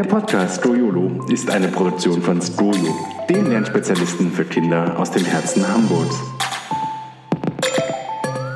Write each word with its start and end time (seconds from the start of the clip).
Der 0.00 0.08
Podcast 0.08 0.60
Stroyolo 0.60 1.26
ist 1.28 1.50
eine 1.50 1.68
Produktion 1.68 2.22
von 2.22 2.40
Stroyo, 2.40 2.96
den 3.28 3.50
Lernspezialisten 3.50 4.32
für 4.32 4.46
Kinder 4.46 4.98
aus 4.98 5.10
dem 5.10 5.26
Herzen 5.26 5.62
Hamburgs. 5.68 6.16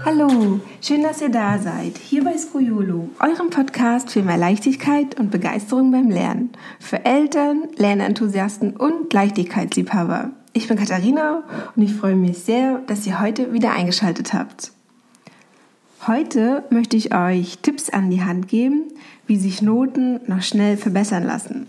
Hallo, 0.07 0.61
schön, 0.81 1.03
dass 1.03 1.21
ihr 1.21 1.29
da 1.29 1.59
seid. 1.59 1.99
Hier 1.99 2.25
bei 2.25 2.39
Skrojolo, 2.39 3.11
eurem 3.21 3.51
Podcast 3.51 4.11
für 4.11 4.23
mehr 4.23 4.39
Leichtigkeit 4.39 5.21
und 5.21 5.31
Begeisterung 5.31 5.93
beim 5.93 6.09
Lernen. 6.09 6.53
Für 6.81 7.05
Eltern, 7.05 7.65
Lernenthusiasten 7.77 8.75
und 8.75 9.13
Leichtigkeitsliebhaber. 9.13 10.31
Ich 10.55 10.67
bin 10.67 10.79
Katharina 10.79 11.43
und 11.77 11.83
ich 11.83 11.93
freue 11.93 12.17
mich 12.17 12.39
sehr, 12.39 12.79
dass 12.87 13.07
ihr 13.07 13.21
heute 13.21 13.53
wieder 13.53 13.75
eingeschaltet 13.75 14.33
habt. 14.33 14.73
Heute 16.07 16.65
möchte 16.69 16.99
ich 16.99 17.15
euch 17.15 17.59
Tipps 17.59 17.89
an 17.89 18.11
die 18.11 18.23
Hand 18.23 18.49
geben, 18.49 18.93
wie 19.27 19.37
sich 19.37 19.63
Noten 19.63 20.21
noch 20.27 20.43
schnell 20.43 20.77
verbessern 20.77 21.25
lassen. 21.25 21.67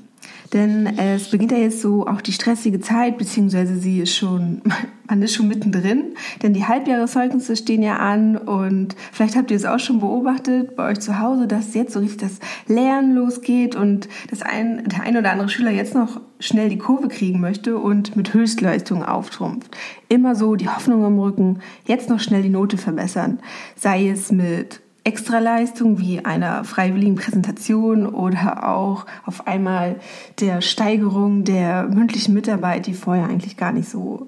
Denn 0.54 0.88
es 0.98 1.30
beginnt 1.30 1.52
ja 1.52 1.58
jetzt 1.58 1.82
so 1.82 2.08
auch 2.08 2.22
die 2.22 2.32
stressige 2.32 2.80
Zeit, 2.80 3.18
beziehungsweise 3.18 3.76
sie 3.77 4.00
ist 4.00 4.16
schon, 4.16 4.62
man 5.08 5.22
ist 5.22 5.36
schon 5.36 5.48
mittendrin, 5.48 6.13
denn 6.41 6.54
die 6.54 6.66
Halbjahreszeugnisse 6.66 7.55
stehen 7.55 7.84
ja 7.84 7.98
an 7.98 8.38
und 8.38 8.96
vielleicht 9.12 9.36
habt 9.36 9.52
ihr 9.52 9.58
es 9.58 9.66
auch 9.66 9.80
schon 9.80 9.99
beobachtet 9.99 10.76
bei 10.76 10.91
euch 10.91 10.99
zu 10.99 11.20
Hause, 11.20 11.48
dass 11.48 11.73
jetzt 11.73 11.94
so 11.94 11.99
richtig 11.99 12.20
das 12.22 12.40
Lernen 12.68 13.16
losgeht 13.16 13.76
und 13.76 14.08
das 14.30 14.44
ein, 14.44 14.84
der 14.88 15.04
ein 15.04 15.18
oder 15.18 15.32
andere 15.32 15.49
Schüler 15.49 15.72
jetzt 15.72 15.96
noch 15.96 16.22
schnell 16.40 16.70
die 16.70 16.77
Kurve 16.77 17.08
kriegen 17.08 17.40
möchte 17.40 17.77
und 17.77 18.16
mit 18.16 18.34
Höchstleistungen 18.34 19.04
auftrumpft. 19.04 19.76
Immer 20.10 20.35
so 20.35 20.55
die 20.55 20.70
Hoffnung 20.70 21.05
im 21.05 21.20
Rücken, 21.20 21.60
jetzt 21.85 22.10
noch 22.10 22.20
schnell 22.20 22.44
die 22.44 22.49
Note 22.49 22.77
verbessern. 22.77 23.40
Sei 23.76 24.10
es 24.10 24.32
mit 24.32 24.82
Extraleistung 25.05 26.00
wie 26.00 26.26
einer 26.26 26.64
freiwilligen 26.64 27.16
Präsentation 27.16 28.07
oder 28.07 28.68
auch 28.68 29.05
auf 29.24 29.48
einmal 29.48 29.98
der 30.40 30.62
Steigerung 30.62 31.43
der 31.43 31.84
mündlichen 31.84 32.34
Mitarbeit, 32.34 32.88
die 32.88 32.96
vorher 32.96 33.27
eigentlich 33.27 33.55
gar 33.55 33.71
nicht 33.71 33.88
so 33.88 34.26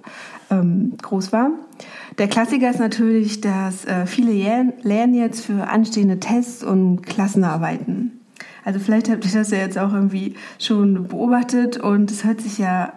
ähm, 0.52 0.94
groß 1.02 1.34
war. 1.34 1.50
Der 2.20 2.28
Klassiker 2.28 2.70
ist 2.70 2.80
natürlich, 2.80 3.42
dass 3.42 3.86
äh, 3.86 4.06
viele 4.06 4.32
lernen 4.84 5.16
jetzt 5.16 5.44
für 5.44 5.68
anstehende 5.68 6.20
Tests 6.20 6.64
und 6.64 7.02
Klassenarbeiten. 7.02 8.20
Also 8.64 8.80
vielleicht 8.80 9.10
habt 9.10 9.26
ihr 9.26 9.32
das 9.32 9.50
ja 9.50 9.58
jetzt 9.58 9.80
auch 9.80 9.94
irgendwie 9.94 10.36
schon 10.60 11.08
beobachtet 11.08 11.78
und 11.78 12.12
es 12.12 12.24
hört 12.24 12.42
sich 12.42 12.60
ja 12.60 12.94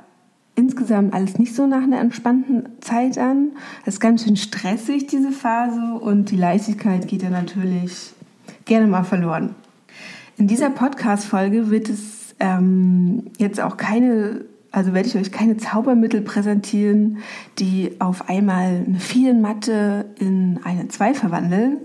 insgesamt 0.60 1.14
alles 1.14 1.38
nicht 1.38 1.54
so 1.54 1.66
nach 1.66 1.82
einer 1.82 2.00
entspannten 2.00 2.68
Zeit 2.82 3.16
an. 3.16 3.52
Es 3.86 3.94
ist 3.94 4.00
ganz 4.00 4.24
schön 4.24 4.36
stressig, 4.36 5.06
diese 5.06 5.32
Phase, 5.32 5.94
und 5.98 6.30
die 6.30 6.36
Leichtigkeit 6.36 7.08
geht 7.08 7.22
ja 7.22 7.30
natürlich 7.30 8.12
gerne 8.66 8.86
mal 8.86 9.04
verloren. 9.04 9.54
In 10.36 10.46
dieser 10.46 10.68
Podcast-Folge 10.68 11.70
wird 11.70 11.88
es 11.88 12.34
ähm, 12.40 13.30
jetzt 13.38 13.58
auch 13.58 13.78
keine, 13.78 14.44
also 14.70 14.92
werde 14.92 15.08
ich 15.08 15.16
euch 15.16 15.32
keine 15.32 15.56
Zaubermittel 15.56 16.20
präsentieren, 16.20 17.18
die 17.58 17.92
auf 17.98 18.28
einmal 18.28 18.84
eine 18.86 19.00
Vierenmatte 19.00 20.04
in 20.18 20.60
eine 20.62 20.88
Zwei 20.88 21.14
verwandeln. 21.14 21.78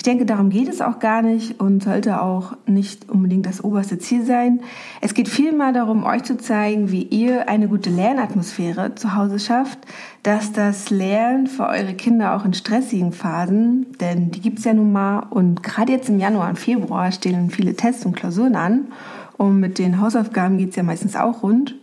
Ich 0.00 0.04
denke, 0.04 0.24
darum 0.24 0.48
geht 0.48 0.66
es 0.66 0.80
auch 0.80 0.98
gar 0.98 1.20
nicht 1.20 1.60
und 1.60 1.82
sollte 1.82 2.22
auch 2.22 2.56
nicht 2.64 3.10
unbedingt 3.10 3.44
das 3.44 3.62
oberste 3.62 3.98
Ziel 3.98 4.24
sein. 4.24 4.60
Es 5.02 5.12
geht 5.12 5.28
vielmehr 5.28 5.72
darum, 5.72 6.04
euch 6.04 6.22
zu 6.22 6.38
zeigen, 6.38 6.90
wie 6.90 7.02
ihr 7.02 7.50
eine 7.50 7.68
gute 7.68 7.90
Lernatmosphäre 7.90 8.94
zu 8.94 9.14
Hause 9.14 9.38
schafft, 9.38 9.78
dass 10.22 10.52
das 10.52 10.88
Lernen 10.88 11.48
für 11.48 11.66
eure 11.66 11.92
Kinder 11.92 12.34
auch 12.34 12.46
in 12.46 12.54
stressigen 12.54 13.12
Phasen, 13.12 13.88
denn 14.00 14.30
die 14.30 14.40
gibt 14.40 14.60
es 14.60 14.64
ja 14.64 14.72
nun 14.72 14.90
mal 14.90 15.26
und 15.28 15.62
gerade 15.62 15.92
jetzt 15.92 16.08
im 16.08 16.18
Januar 16.18 16.48
und 16.48 16.58
Februar 16.58 17.12
stehen 17.12 17.50
viele 17.50 17.74
Tests 17.74 18.06
und 18.06 18.16
Klausuren 18.16 18.56
an 18.56 18.86
und 19.36 19.60
mit 19.60 19.78
den 19.78 20.00
Hausaufgaben 20.00 20.56
geht 20.56 20.70
es 20.70 20.76
ja 20.76 20.82
meistens 20.82 21.14
auch 21.14 21.42
rund 21.42 21.74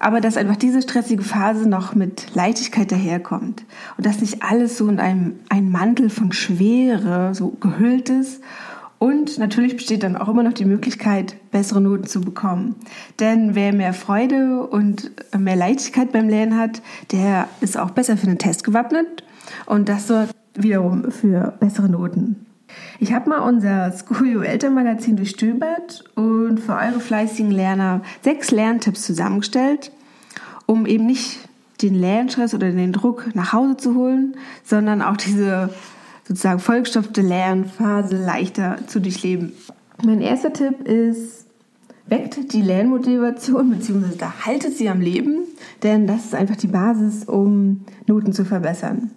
aber 0.00 0.20
dass 0.20 0.36
einfach 0.36 0.56
diese 0.56 0.82
stressige 0.82 1.22
Phase 1.22 1.68
noch 1.68 1.94
mit 1.94 2.34
Leichtigkeit 2.34 2.90
daherkommt 2.90 3.64
und 3.96 4.06
dass 4.06 4.20
nicht 4.20 4.42
alles 4.42 4.76
so 4.76 4.88
in 4.88 4.98
einem, 4.98 5.38
einem 5.48 5.70
Mantel 5.70 6.10
von 6.10 6.32
Schwere 6.32 7.34
so 7.34 7.50
gehüllt 7.60 8.08
ist. 8.08 8.42
Und 8.98 9.38
natürlich 9.38 9.76
besteht 9.76 10.02
dann 10.02 10.16
auch 10.16 10.28
immer 10.28 10.42
noch 10.42 10.52
die 10.52 10.64
Möglichkeit, 10.64 11.36
bessere 11.50 11.80
Noten 11.80 12.06
zu 12.06 12.20
bekommen. 12.20 12.76
Denn 13.18 13.54
wer 13.54 13.72
mehr 13.72 13.94
Freude 13.94 14.66
und 14.66 15.10
mehr 15.38 15.56
Leichtigkeit 15.56 16.12
beim 16.12 16.28
Lernen 16.28 16.58
hat, 16.58 16.82
der 17.12 17.48
ist 17.60 17.78
auch 17.78 17.90
besser 17.90 18.16
für 18.16 18.26
den 18.26 18.38
Test 18.38 18.64
gewappnet. 18.64 19.24
Und 19.64 19.88
das 19.88 20.06
sorgt 20.06 20.34
wiederum 20.54 21.10
für 21.10 21.54
bessere 21.60 21.88
Noten. 21.88 22.46
Ich 22.98 23.12
habe 23.12 23.30
mal 23.30 23.38
unser 23.38 23.92
Schoolio 23.92 24.42
Elternmagazin 24.42 25.16
durchstöbert 25.16 26.04
und 26.14 26.58
für 26.58 26.74
eure 26.74 27.00
fleißigen 27.00 27.50
Lerner 27.50 28.02
sechs 28.22 28.50
Lerntipps 28.50 29.02
zusammengestellt, 29.06 29.92
um 30.66 30.86
eben 30.86 31.06
nicht 31.06 31.38
den 31.82 31.94
Lernstress 31.94 32.54
oder 32.54 32.70
den 32.70 32.92
Druck 32.92 33.34
nach 33.34 33.52
Hause 33.52 33.76
zu 33.78 33.94
holen, 33.94 34.36
sondern 34.64 35.02
auch 35.02 35.16
diese 35.16 35.70
sozusagen 36.28 36.60
vollgestopfte 36.60 37.22
Lernphase 37.22 38.16
leichter 38.16 38.78
zu 38.86 39.00
durchleben. 39.00 39.52
Mein 40.04 40.20
erster 40.20 40.52
Tipp 40.52 40.86
ist, 40.86 41.46
weckt 42.06 42.52
die 42.52 42.62
Lernmotivation 42.62 43.70
bzw. 43.70 44.26
haltet 44.44 44.76
sie 44.76 44.88
am 44.88 45.00
Leben, 45.00 45.38
denn 45.82 46.06
das 46.06 46.26
ist 46.26 46.34
einfach 46.34 46.56
die 46.56 46.66
Basis, 46.66 47.24
um 47.24 47.84
Noten 48.06 48.32
zu 48.32 48.44
verbessern. 48.44 49.10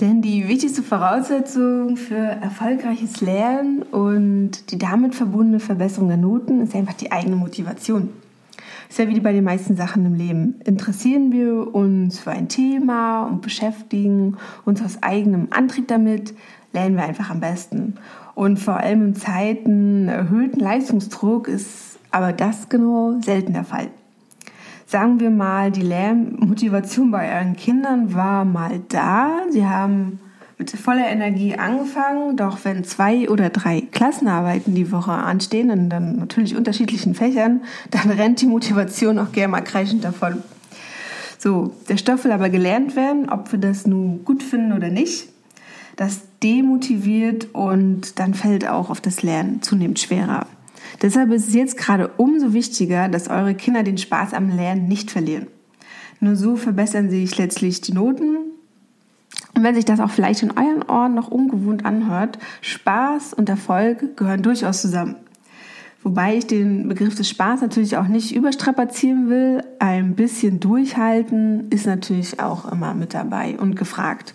Denn 0.00 0.22
die 0.22 0.48
wichtigste 0.48 0.82
Voraussetzung 0.82 1.98
für 1.98 2.16
erfolgreiches 2.16 3.20
Lernen 3.20 3.82
und 3.82 4.70
die 4.70 4.78
damit 4.78 5.14
verbundene 5.14 5.60
Verbesserung 5.60 6.08
der 6.08 6.16
Noten 6.16 6.62
ist 6.62 6.74
einfach 6.74 6.94
die 6.94 7.12
eigene 7.12 7.36
Motivation. 7.36 8.08
Ist 8.88 8.98
ja 8.98 9.08
wie 9.08 9.20
bei 9.20 9.32
den 9.32 9.44
meisten 9.44 9.76
Sachen 9.76 10.06
im 10.06 10.14
Leben. 10.14 10.54
Interessieren 10.64 11.32
wir 11.32 11.74
uns 11.74 12.18
für 12.18 12.30
ein 12.30 12.48
Thema 12.48 13.24
und 13.24 13.42
beschäftigen 13.42 14.38
uns 14.64 14.82
aus 14.82 15.02
eigenem 15.02 15.48
Antrieb 15.50 15.88
damit, 15.88 16.34
lernen 16.72 16.96
wir 16.96 17.04
einfach 17.04 17.28
am 17.28 17.40
besten. 17.40 17.96
Und 18.34 18.58
vor 18.58 18.78
allem 18.78 19.08
in 19.08 19.14
Zeiten 19.16 20.08
erhöhten 20.08 20.60
Leistungsdruck 20.60 21.46
ist 21.46 21.98
aber 22.10 22.32
das 22.32 22.70
genau 22.70 23.20
selten 23.20 23.52
der 23.52 23.64
Fall 23.64 23.88
sagen 24.90 25.20
wir 25.20 25.30
mal, 25.30 25.70
die 25.70 25.82
Lernmotivation 25.82 27.12
bei 27.12 27.32
euren 27.36 27.54
Kindern 27.54 28.12
war 28.12 28.44
mal 28.44 28.80
da. 28.88 29.42
Sie 29.50 29.64
haben 29.64 30.18
mit 30.58 30.72
voller 30.72 31.08
Energie 31.08 31.54
angefangen, 31.54 32.36
doch 32.36 32.58
wenn 32.64 32.82
zwei 32.82 33.28
oder 33.30 33.50
drei 33.50 33.82
Klassenarbeiten 33.82 34.74
die 34.74 34.90
Woche 34.90 35.12
anstehen, 35.12 35.70
in 35.70 35.88
dann 35.90 36.16
natürlich 36.16 36.56
unterschiedlichen 36.56 37.14
Fächern, 37.14 37.62
dann 37.92 38.10
rennt 38.10 38.40
die 38.40 38.46
Motivation 38.46 39.20
auch 39.20 39.30
gerne 39.30 39.52
mal 39.52 39.60
kreischend 39.60 40.02
davon. 40.02 40.42
So, 41.38 41.72
der 41.88 41.96
Stoff 41.96 42.24
will 42.24 42.32
aber 42.32 42.50
gelernt 42.50 42.96
werden, 42.96 43.30
ob 43.30 43.52
wir 43.52 43.60
das 43.60 43.86
nun 43.86 44.24
gut 44.24 44.42
finden 44.42 44.72
oder 44.72 44.90
nicht. 44.90 45.28
Das 45.96 46.22
demotiviert 46.42 47.54
und 47.54 48.18
dann 48.18 48.34
fällt 48.34 48.68
auch 48.68 48.90
auf 48.90 49.00
das 49.00 49.22
Lernen 49.22 49.62
zunehmend 49.62 50.00
schwerer. 50.00 50.46
Deshalb 51.02 51.30
ist 51.32 51.48
es 51.48 51.54
jetzt 51.54 51.76
gerade 51.76 52.08
umso 52.16 52.52
wichtiger, 52.52 53.08
dass 53.08 53.28
eure 53.28 53.54
Kinder 53.54 53.82
den 53.82 53.98
Spaß 53.98 54.34
am 54.34 54.54
Lernen 54.54 54.88
nicht 54.88 55.10
verlieren. 55.10 55.46
Nur 56.20 56.36
so 56.36 56.56
verbessern 56.56 57.10
sich 57.10 57.38
letztlich 57.38 57.80
die 57.80 57.92
Noten. 57.92 58.36
Und 59.54 59.62
wenn 59.62 59.74
sich 59.74 59.84
das 59.84 60.00
auch 60.00 60.10
vielleicht 60.10 60.42
in 60.42 60.52
euren 60.52 60.82
Ohren 60.82 61.14
noch 61.14 61.28
ungewohnt 61.28 61.84
anhört, 61.84 62.38
Spaß 62.60 63.34
und 63.34 63.48
Erfolg 63.48 64.16
gehören 64.16 64.42
durchaus 64.42 64.82
zusammen. 64.82 65.16
Wobei 66.02 66.36
ich 66.36 66.46
den 66.46 66.88
Begriff 66.88 67.14
des 67.14 67.28
Spaß 67.28 67.60
natürlich 67.60 67.96
auch 67.96 68.08
nicht 68.08 68.34
überstrapazieren 68.34 69.28
will. 69.28 69.62
Ein 69.78 70.14
bisschen 70.14 70.58
durchhalten 70.58 71.68
ist 71.70 71.86
natürlich 71.86 72.40
auch 72.40 72.70
immer 72.70 72.94
mit 72.94 73.12
dabei 73.12 73.58
und 73.58 73.76
gefragt. 73.76 74.34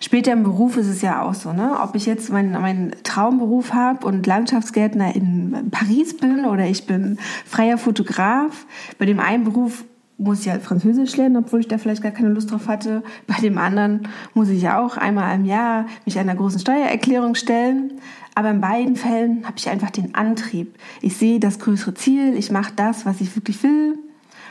Später 0.00 0.32
im 0.32 0.42
Beruf 0.42 0.76
ist 0.76 0.88
es 0.88 1.02
ja 1.02 1.22
auch 1.22 1.34
so, 1.34 1.52
ne? 1.52 1.78
Ob 1.82 1.94
ich 1.94 2.06
jetzt 2.06 2.30
meinen, 2.30 2.52
meinen 2.52 2.92
Traumberuf 3.02 3.72
habe 3.72 4.06
und 4.06 4.26
Landschaftsgärtner 4.26 5.14
in 5.14 5.70
Paris 5.70 6.16
bin 6.16 6.44
oder 6.44 6.66
ich 6.66 6.86
bin 6.86 7.18
freier 7.44 7.78
Fotograf. 7.78 8.66
Bei 8.98 9.06
dem 9.06 9.20
einen 9.20 9.44
Beruf 9.44 9.84
muss 10.18 10.40
ich 10.40 10.48
halt 10.48 10.62
Französisch 10.62 11.16
lernen, 11.16 11.36
obwohl 11.36 11.60
ich 11.60 11.68
da 11.68 11.78
vielleicht 11.78 12.02
gar 12.02 12.12
keine 12.12 12.30
Lust 12.30 12.50
drauf 12.50 12.68
hatte. 12.68 13.02
Bei 13.26 13.34
dem 13.40 13.58
anderen 13.58 14.08
muss 14.34 14.48
ich 14.48 14.62
ja 14.62 14.80
auch 14.80 14.96
einmal 14.96 15.34
im 15.34 15.44
Jahr 15.44 15.86
mich 16.06 16.18
einer 16.18 16.34
großen 16.34 16.60
Steuererklärung 16.60 17.34
stellen. 17.34 17.92
Aber 18.34 18.50
in 18.50 18.60
beiden 18.60 18.96
Fällen 18.96 19.44
habe 19.46 19.56
ich 19.56 19.68
einfach 19.68 19.90
den 19.90 20.14
Antrieb. 20.14 20.74
Ich 21.00 21.16
sehe 21.16 21.40
das 21.40 21.58
größere 21.58 21.94
Ziel, 21.94 22.34
ich 22.36 22.50
mache 22.50 22.72
das, 22.76 23.06
was 23.06 23.20
ich 23.20 23.34
wirklich 23.34 23.62
will. 23.62 23.98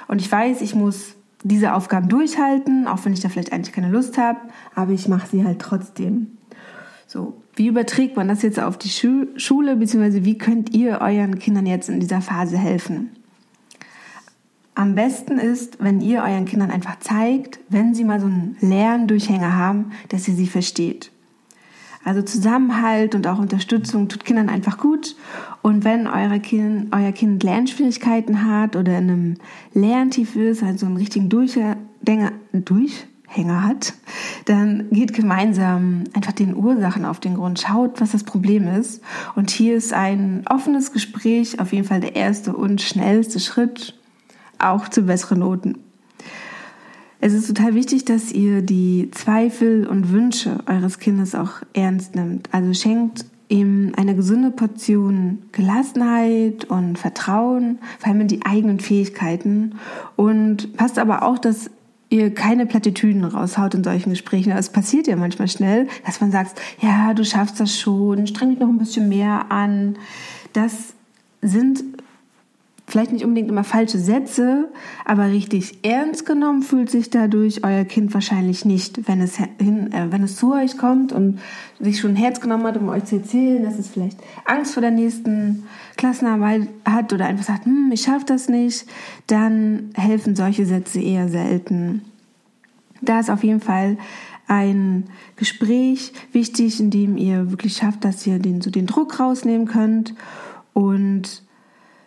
Und 0.07 0.21
ich 0.21 0.31
weiß, 0.31 0.61
ich 0.61 0.75
muss 0.75 1.15
diese 1.45 1.75
Aufgaben 1.75 2.09
durchhalten, 2.09 2.87
auch 2.87 3.05
wenn 3.05 3.13
ich 3.13 3.19
da 3.19 3.29
vielleicht 3.29 3.53
eigentlich 3.53 3.73
keine 3.73 3.89
Lust 3.89 4.17
habe, 4.17 4.39
aber 4.73 4.93
ich 4.93 5.07
mache 5.07 5.27
sie 5.27 5.45
halt 5.45 5.59
trotzdem. 5.59 6.37
So, 7.05 7.39
wie 7.55 7.67
überträgt 7.67 8.17
man 8.17 8.27
das 8.27 8.41
jetzt 8.41 8.59
auf 8.59 8.77
die 8.79 8.89
Schu 8.89 9.27
Schule, 9.37 9.75
beziehungsweise 9.75 10.25
wie 10.25 10.39
könnt 10.39 10.73
ihr 10.73 11.01
euren 11.01 11.37
Kindern 11.37 11.67
jetzt 11.67 11.87
in 11.87 11.99
dieser 11.99 12.21
Phase 12.21 12.57
helfen? 12.57 13.11
Am 14.73 14.95
besten 14.95 15.37
ist, 15.37 15.81
wenn 15.81 16.01
ihr 16.01 16.23
euren 16.23 16.45
Kindern 16.45 16.71
einfach 16.71 16.99
zeigt, 16.99 17.59
wenn 17.69 17.93
sie 17.93 18.03
mal 18.03 18.19
so 18.19 18.25
einen 18.25 18.57
Lerndurchhänger 18.59 19.55
haben, 19.55 19.91
dass 20.09 20.27
ihr 20.27 20.33
sie 20.33 20.47
versteht. 20.47 21.11
Also 22.05 22.21
Zusammenhalt 22.21 23.15
und 23.15 23.25
auch 23.25 23.39
Unterstützung 23.39 24.07
tut 24.07 24.25
Kindern 24.25 24.47
einfach 24.47 24.77
gut. 24.77 25.15
Und 25.63 25.83
wenn 25.83 26.05
eure 26.05 26.39
kind, 26.39 26.95
euer 26.95 27.11
Kind 27.11 27.41
Lernschwierigkeiten 27.41 28.45
hat 28.45 28.75
oder 28.75 28.99
in 28.99 29.09
einem 29.09 29.33
Lerntief 29.73 30.35
ist, 30.35 30.61
also 30.61 30.85
einen 30.85 30.97
richtigen 30.97 31.29
Durchhänger, 31.29 32.31
Durchhänger 32.53 33.63
hat, 33.63 33.95
dann 34.45 34.87
geht 34.91 35.13
gemeinsam 35.13 36.03
einfach 36.13 36.33
den 36.33 36.55
Ursachen 36.55 37.05
auf 37.05 37.19
den 37.19 37.33
Grund. 37.33 37.59
Schaut, 37.59 37.99
was 37.99 38.11
das 38.11 38.23
Problem 38.23 38.67
ist. 38.67 39.01
Und 39.35 39.49
hier 39.49 39.75
ist 39.75 39.91
ein 39.91 40.43
offenes 40.47 40.93
Gespräch 40.93 41.59
auf 41.59 41.73
jeden 41.73 41.87
Fall 41.87 42.01
der 42.01 42.15
erste 42.15 42.55
und 42.55 42.83
schnellste 42.83 43.39
Schritt 43.39 43.99
auch 44.59 44.89
zu 44.89 45.01
besseren 45.01 45.39
Noten. 45.39 45.84
Es 47.25 47.33
ist 47.33 47.47
total 47.47 47.73
wichtig, 47.73 48.05
dass 48.05 48.31
ihr 48.31 48.61
die 48.61 49.09
Zweifel 49.09 49.87
und 49.87 50.11
Wünsche 50.11 50.59
eures 50.67 50.99
Kindes 50.99 51.33
auch 51.33 51.53
ernst 51.73 52.13
nimmt. 52.13 52.49
Also 52.53 52.71
schenkt 52.75 53.25
ihm 53.47 53.93
eine 53.97 54.15
gesunde 54.15 54.51
Portion 54.51 55.39
Gelassenheit 55.51 56.65
und 56.65 56.99
Vertrauen, 56.99 57.79
vor 57.97 58.09
allem 58.09 58.21
in 58.21 58.27
die 58.27 58.45
eigenen 58.45 58.79
Fähigkeiten. 58.79 59.73
Und 60.15 60.77
passt 60.77 60.99
aber 60.99 61.23
auch, 61.23 61.39
dass 61.39 61.71
ihr 62.11 62.31
keine 62.31 62.67
Plattitüden 62.67 63.23
raushaut 63.23 63.73
in 63.73 63.83
solchen 63.83 64.11
Gesprächen. 64.11 64.51
Es 64.51 64.69
passiert 64.69 65.07
ja 65.07 65.15
manchmal 65.15 65.47
schnell, 65.47 65.87
dass 66.05 66.21
man 66.21 66.31
sagt, 66.31 66.61
ja, 66.79 67.15
du 67.15 67.25
schaffst 67.25 67.59
das 67.59 67.75
schon, 67.75 68.27
streng 68.27 68.51
dich 68.51 68.59
noch 68.59 68.69
ein 68.69 68.77
bisschen 68.77 69.09
mehr 69.09 69.51
an. 69.51 69.95
Das 70.53 70.93
sind 71.41 71.83
vielleicht 72.87 73.11
nicht 73.11 73.25
unbedingt 73.25 73.49
immer 73.49 73.63
falsche 73.63 73.97
Sätze, 73.97 74.69
aber 75.05 75.25
richtig 75.25 75.79
ernst 75.83 76.25
genommen 76.25 76.61
fühlt 76.61 76.91
sich 76.91 77.09
dadurch 77.09 77.63
euer 77.63 77.83
Kind 77.83 78.13
wahrscheinlich 78.13 78.63
nicht, 78.63 79.07
wenn 79.07 79.21
es, 79.21 79.37
hin, 79.37 79.91
äh, 79.91 80.11
wenn 80.11 80.23
es 80.23 80.35
zu 80.35 80.53
euch 80.53 80.77
kommt 80.77 81.11
und 81.11 81.39
sich 81.79 81.99
schon 81.99 82.11
ein 82.11 82.15
Herz 82.15 82.39
genommen 82.39 82.65
hat, 82.65 82.77
um 82.77 82.89
euch 82.89 83.05
zu 83.05 83.17
erzählen, 83.17 83.63
dass 83.63 83.79
es 83.79 83.89
vielleicht 83.89 84.19
Angst 84.45 84.73
vor 84.73 84.81
der 84.81 84.91
nächsten 84.91 85.63
Klassenarbeit 85.97 86.67
hat 86.85 87.11
oder 87.11 87.25
einfach 87.25 87.45
sagt, 87.45 87.65
hm, 87.65 87.89
ich 87.91 88.01
schaffe 88.01 88.25
das 88.25 88.49
nicht, 88.49 88.85
dann 89.27 89.89
helfen 89.95 90.35
solche 90.35 90.65
Sätze 90.65 91.01
eher 91.01 91.27
selten. 91.27 92.01
Da 93.01 93.19
ist 93.19 93.29
auf 93.29 93.43
jeden 93.43 93.61
Fall 93.61 93.97
ein 94.47 95.05
Gespräch 95.37 96.13
wichtig, 96.31 96.79
in 96.79 96.91
dem 96.91 97.17
ihr 97.17 97.49
wirklich 97.49 97.77
schafft, 97.77 98.05
dass 98.05 98.25
ihr 98.27 98.37
den, 98.37 98.61
so 98.61 98.69
den 98.69 98.85
Druck 98.85 99.19
rausnehmen 99.19 99.67
könnt 99.67 100.13
und 100.73 101.43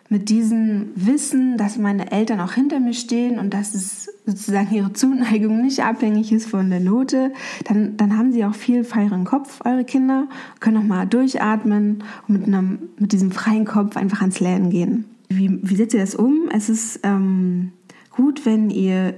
mit 0.09 0.29
diesem 0.29 0.87
Wissen, 0.95 1.55
dass 1.57 1.77
meine 1.77 2.11
Eltern 2.11 2.39
auch 2.39 2.53
hinter 2.53 2.79
mir 2.79 2.93
stehen 2.93 3.37
und 3.37 3.53
dass 3.53 3.75
es 3.75 4.09
sozusagen 4.25 4.73
ihre 4.73 4.91
Zuneigung 4.93 5.61
nicht 5.61 5.83
abhängig 5.83 6.31
ist 6.31 6.49
von 6.49 6.69
der 6.71 6.79
Note, 6.79 7.31
dann, 7.65 7.95
dann 7.95 8.17
haben 8.17 8.31
sie 8.31 8.43
auch 8.43 8.55
viel 8.55 8.83
freieren 8.83 9.23
Kopf, 9.23 9.61
eure 9.63 9.85
Kinder, 9.85 10.27
können 10.59 10.77
auch 10.77 10.83
mal 10.83 11.05
durchatmen 11.05 12.03
und 12.27 12.39
mit, 12.39 12.47
einem, 12.47 12.79
mit 12.97 13.11
diesem 13.11 13.31
freien 13.31 13.65
Kopf 13.65 13.95
einfach 13.95 14.21
ans 14.21 14.39
Lernen 14.39 14.71
gehen. 14.71 15.05
Wie, 15.29 15.59
wie 15.61 15.75
setzt 15.75 15.93
ihr 15.93 16.01
das 16.01 16.15
um? 16.15 16.49
Es 16.51 16.69
ist 16.69 17.01
ähm, 17.03 17.71
gut, 18.09 18.47
wenn 18.47 18.71
ihr 18.71 19.13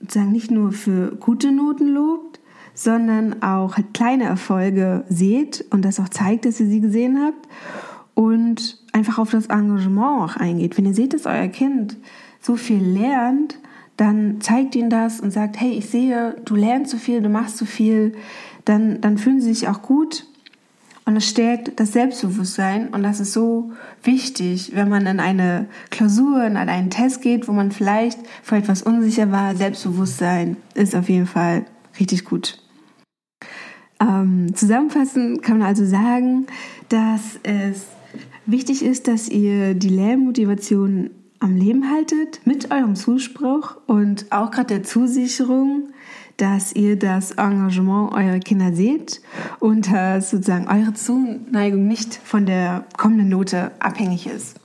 sozusagen 0.00 0.32
nicht 0.32 0.50
nur 0.50 0.72
für 0.72 1.14
gute 1.14 1.52
Noten 1.52 1.88
lobt, 1.88 2.40
sondern 2.74 3.42
auch 3.42 3.76
kleine 3.92 4.24
Erfolge 4.24 5.04
seht 5.10 5.66
und 5.70 5.84
das 5.84 6.00
auch 6.00 6.08
zeigt, 6.08 6.46
dass 6.46 6.58
ihr 6.58 6.66
sie 6.66 6.80
gesehen 6.80 7.18
habt 7.22 7.48
und 8.14 8.81
einfach 8.92 9.18
auf 9.18 9.30
das 9.30 9.46
Engagement 9.46 10.22
auch 10.22 10.36
eingeht. 10.36 10.76
Wenn 10.76 10.86
ihr 10.86 10.94
seht, 10.94 11.14
dass 11.14 11.26
euer 11.26 11.48
Kind 11.48 11.96
so 12.40 12.56
viel 12.56 12.82
lernt, 12.82 13.58
dann 13.96 14.40
zeigt 14.40 14.74
ihnen 14.74 14.90
das 14.90 15.20
und 15.20 15.30
sagt, 15.30 15.60
hey, 15.60 15.72
ich 15.72 15.88
sehe, 15.88 16.36
du 16.44 16.54
lernst 16.54 16.90
so 16.90 16.96
viel, 16.96 17.20
du 17.22 17.28
machst 17.28 17.58
so 17.58 17.64
viel, 17.64 18.14
dann, 18.64 19.00
dann 19.00 19.18
fühlen 19.18 19.40
sie 19.40 19.52
sich 19.52 19.68
auch 19.68 19.82
gut 19.82 20.26
und 21.04 21.16
es 21.16 21.28
stärkt 21.28 21.80
das 21.80 21.92
Selbstbewusstsein 21.92 22.88
und 22.88 23.02
das 23.02 23.18
ist 23.18 23.32
so 23.32 23.72
wichtig, 24.04 24.72
wenn 24.74 24.88
man 24.88 25.06
in 25.06 25.18
eine 25.18 25.66
Klausur, 25.90 26.44
in 26.44 26.56
einen 26.56 26.90
Test 26.90 27.22
geht, 27.22 27.48
wo 27.48 27.52
man 27.52 27.72
vielleicht 27.72 28.20
vor 28.42 28.58
etwas 28.58 28.82
unsicher 28.82 29.32
war. 29.32 29.56
Selbstbewusstsein 29.56 30.56
ist 30.74 30.94
auf 30.94 31.08
jeden 31.08 31.26
Fall 31.26 31.64
richtig 31.98 32.24
gut. 32.24 32.58
Ähm, 34.00 34.54
zusammenfassend 34.54 35.42
kann 35.42 35.58
man 35.58 35.68
also 35.68 35.84
sagen, 35.84 36.46
dass 36.88 37.38
es 37.42 37.86
Wichtig 38.46 38.82
ist, 38.82 39.06
dass 39.06 39.28
ihr 39.28 39.74
die 39.74 39.88
Lernmotivation 39.88 41.10
am 41.38 41.56
Leben 41.56 41.90
haltet 41.90 42.40
mit 42.44 42.70
eurem 42.72 42.96
Zuspruch 42.96 43.76
und 43.86 44.30
auch 44.30 44.50
gerade 44.50 44.74
der 44.74 44.82
Zusicherung, 44.82 45.90
dass 46.38 46.72
ihr 46.72 46.98
das 46.98 47.32
Engagement 47.32 48.12
eurer 48.12 48.40
Kinder 48.40 48.72
seht 48.72 49.20
und 49.60 49.92
dass 49.92 50.30
sozusagen 50.30 50.66
eure 50.66 50.92
Zuneigung 50.94 51.86
nicht 51.86 52.14
von 52.14 52.46
der 52.46 52.86
kommenden 52.96 53.28
Note 53.28 53.70
abhängig 53.78 54.26
ist. 54.26 54.58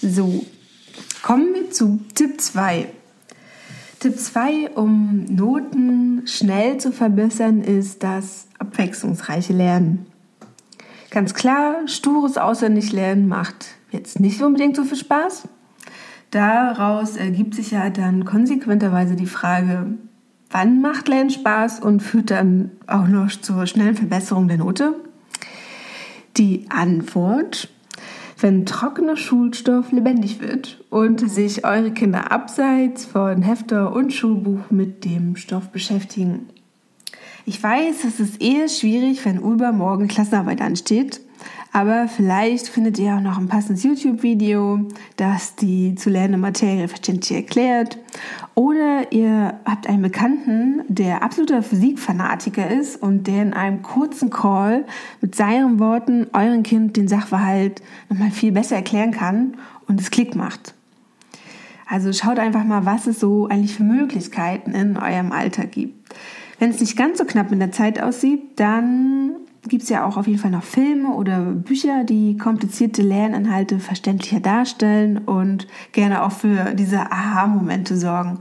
So, 0.00 0.44
kommen 1.22 1.54
wir 1.54 1.70
zu 1.70 2.00
Tipp 2.14 2.40
2. 2.40 2.86
Tipp 3.98 4.18
2, 4.18 4.70
um 4.76 5.24
Noten 5.24 6.22
schnell 6.26 6.78
zu 6.78 6.92
verbessern, 6.92 7.60
ist 7.62 8.02
das 8.02 8.46
abwechslungsreiche 8.58 9.52
Lernen. 9.52 10.06
Ganz 11.10 11.34
klar, 11.34 11.88
stures 11.88 12.38
Auswendiglernen 12.38 13.26
macht 13.26 13.66
jetzt 13.90 14.20
nicht 14.20 14.40
unbedingt 14.42 14.76
so 14.76 14.84
viel 14.84 14.96
Spaß. 14.96 15.48
Daraus 16.30 17.16
ergibt 17.16 17.56
sich 17.56 17.72
ja 17.72 17.90
dann 17.90 18.24
konsequenterweise 18.24 19.16
die 19.16 19.26
Frage, 19.26 19.98
wann 20.50 20.80
macht 20.80 21.08
Lernen 21.08 21.30
Spaß 21.30 21.80
und 21.80 22.00
führt 22.00 22.30
dann 22.30 22.70
auch 22.86 23.08
noch 23.08 23.28
zur 23.30 23.66
schnellen 23.66 23.96
Verbesserung 23.96 24.46
der 24.46 24.58
Note? 24.58 24.94
Die 26.36 26.66
Antwort, 26.68 27.68
wenn 28.38 28.64
trockener 28.64 29.16
Schulstoff 29.16 29.90
lebendig 29.90 30.40
wird 30.40 30.84
und 30.90 31.28
sich 31.28 31.64
eure 31.64 31.90
Kinder 31.90 32.30
abseits 32.30 33.04
von 33.04 33.42
Hefter 33.42 33.92
und 33.92 34.12
Schulbuch 34.12 34.70
mit 34.70 35.04
dem 35.04 35.34
Stoff 35.34 35.70
beschäftigen. 35.70 36.46
Ich 37.46 37.62
weiß, 37.62 38.04
es 38.04 38.20
ist 38.20 38.42
eher 38.42 38.68
schwierig, 38.68 39.24
wenn 39.24 39.38
übermorgen 39.38 40.08
Klassenarbeit 40.08 40.60
ansteht. 40.60 41.20
Aber 41.72 42.08
vielleicht 42.08 42.66
findet 42.68 42.98
ihr 42.98 43.14
auch 43.14 43.20
noch 43.20 43.38
ein 43.38 43.46
passendes 43.46 43.84
YouTube-Video, 43.84 44.88
das 45.16 45.54
die 45.54 45.94
zu 45.94 46.10
lernende 46.10 46.38
Materie 46.38 46.88
verständlich 46.88 47.36
erklärt. 47.36 47.96
Oder 48.56 49.12
ihr 49.12 49.60
habt 49.64 49.86
einen 49.86 50.02
Bekannten, 50.02 50.82
der 50.88 51.22
absoluter 51.22 51.62
Physikfanatiker 51.62 52.68
ist 52.68 53.00
und 53.00 53.28
der 53.28 53.42
in 53.42 53.54
einem 53.54 53.82
kurzen 53.82 54.30
Call 54.30 54.84
mit 55.20 55.36
seinen 55.36 55.78
Worten 55.78 56.26
euren 56.32 56.64
Kind 56.64 56.96
den 56.96 57.06
Sachverhalt 57.06 57.82
nochmal 58.08 58.32
viel 58.32 58.50
besser 58.50 58.76
erklären 58.76 59.12
kann 59.12 59.54
und 59.86 60.00
es 60.00 60.10
Klick 60.10 60.34
macht. 60.34 60.74
Also 61.86 62.12
schaut 62.12 62.38
einfach 62.38 62.64
mal, 62.64 62.84
was 62.84 63.06
es 63.06 63.20
so 63.20 63.46
eigentlich 63.48 63.74
für 63.74 63.84
Möglichkeiten 63.84 64.72
in 64.72 64.96
eurem 64.96 65.30
Alltag 65.30 65.72
gibt. 65.72 66.14
Wenn 66.60 66.70
es 66.70 66.80
nicht 66.80 66.94
ganz 66.94 67.16
so 67.16 67.24
knapp 67.24 67.50
mit 67.50 67.58
der 67.58 67.72
Zeit 67.72 68.02
aussieht, 68.02 68.42
dann 68.56 69.32
gibt 69.66 69.82
es 69.82 69.88
ja 69.88 70.04
auch 70.04 70.18
auf 70.18 70.26
jeden 70.26 70.38
Fall 70.38 70.50
noch 70.50 70.62
Filme 70.62 71.14
oder 71.14 71.40
Bücher, 71.40 72.04
die 72.04 72.36
komplizierte 72.36 73.00
Lerninhalte 73.00 73.78
verständlicher 73.78 74.40
darstellen 74.40 75.16
und 75.16 75.66
gerne 75.92 76.22
auch 76.22 76.32
für 76.32 76.74
diese 76.74 77.10
Aha-Momente 77.10 77.96
sorgen. 77.96 78.40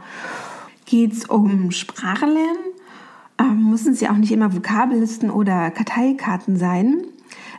Geht 0.85 1.13
es 1.13 1.25
um 1.27 1.71
Sprachenlernen, 1.71 2.57
ähm, 3.39 3.69
müssen 3.69 3.93
es 3.93 4.01
ja 4.01 4.11
auch 4.11 4.17
nicht 4.17 4.33
immer 4.33 4.53
Vokabellisten 4.53 5.29
oder 5.31 5.71
Karteikarten 5.71 6.57
sein. 6.57 6.97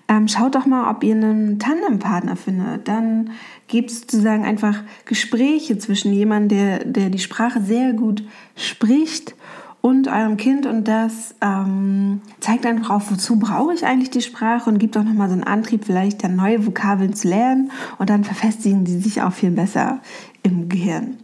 Ähm, 0.09 0.29
schaut 0.29 0.57
doch 0.57 0.67
mal, 0.67 0.90
ob 0.90 1.02
ihr 1.05 1.14
einen 1.14 1.59
Tandempartner 1.59 2.37
findet. 2.37 2.87
Dann 2.87 3.31
gibt 3.67 3.90
es 3.90 4.00
sozusagen 4.00 4.45
einfach 4.45 4.83
Gespräche 5.07 5.79
zwischen 5.79 6.12
jemandem, 6.12 6.59
der, 6.59 6.85
der 6.85 7.09
die 7.09 7.19
Sprache 7.19 7.62
sehr 7.62 7.95
gut 7.95 8.25
spricht 8.57 9.35
und 9.83 10.09
eurem 10.09 10.37
Kind 10.37 10.67
und 10.67 10.87
das 10.87 11.35
ähm, 11.41 12.21
zeigt 12.41 12.67
einfach 12.67 12.91
auf, 12.91 13.11
wozu 13.11 13.39
brauche 13.39 13.73
ich 13.73 13.87
eigentlich 13.87 14.11
die 14.11 14.21
Sprache 14.21 14.69
und 14.69 14.79
gibt 14.79 14.97
auch 14.97 15.05
nochmal 15.05 15.29
so 15.29 15.35
einen 15.35 15.45
Antrieb, 15.45 15.85
vielleicht 15.87 16.23
dann 16.23 16.37
neue 16.37 16.67
Vokabeln 16.67 17.15
zu 17.15 17.29
lernen 17.29 17.71
und 17.99 18.11
dann 18.11 18.25
verfestigen 18.25 18.85
die 18.85 18.99
sich 18.99 19.23
auch 19.23 19.33
viel 19.33 19.51
besser 19.51 20.01
im 20.43 20.69
Gehirn. 20.69 21.17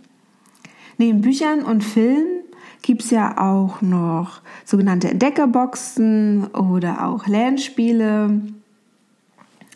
Neben 0.97 1.21
Büchern 1.21 1.63
und 1.63 1.85
Filmen 1.85 2.45
gibt 2.81 3.03
es 3.03 3.11
ja 3.11 3.37
auch 3.37 3.83
noch 3.83 4.41
sogenannte 4.65 5.11
Entdeckerboxen 5.11 6.47
oder 6.47 7.07
auch 7.07 7.27
Lernspiele. 7.27 8.41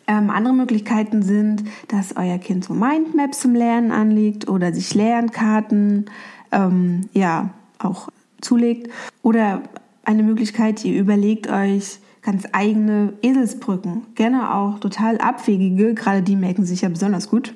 Ähm, 0.07 0.31
andere 0.31 0.55
Möglichkeiten 0.55 1.23
sind, 1.23 1.65
dass 1.89 2.17
euer 2.17 2.39
Kind 2.39 2.65
so 2.65 2.73
Mindmaps 2.73 3.41
zum 3.41 3.55
Lernen 3.55 3.93
anlegt 3.93 4.49
oder 4.49 4.73
sich 4.73 4.95
Lernkarten 4.95 6.07
ähm, 6.51 7.09
ja 7.13 7.51
auch 7.79 8.09
zulegt. 8.41 8.91
Oder 9.23 9.63
eine 10.05 10.23
Möglichkeit, 10.23 10.85
ihr 10.85 10.99
überlegt 10.99 11.49
euch 11.49 11.99
ganz 12.23 12.45
eigene 12.53 13.15
Eselsbrücken. 13.23 14.03
Gerne 14.15 14.55
auch 14.55 14.79
total 14.79 15.19
abwegige, 15.19 15.95
gerade 15.95 16.23
die 16.23 16.37
merken 16.37 16.65
sich 16.65 16.83
ja 16.83 16.89
besonders 16.89 17.31
gut. 17.31 17.55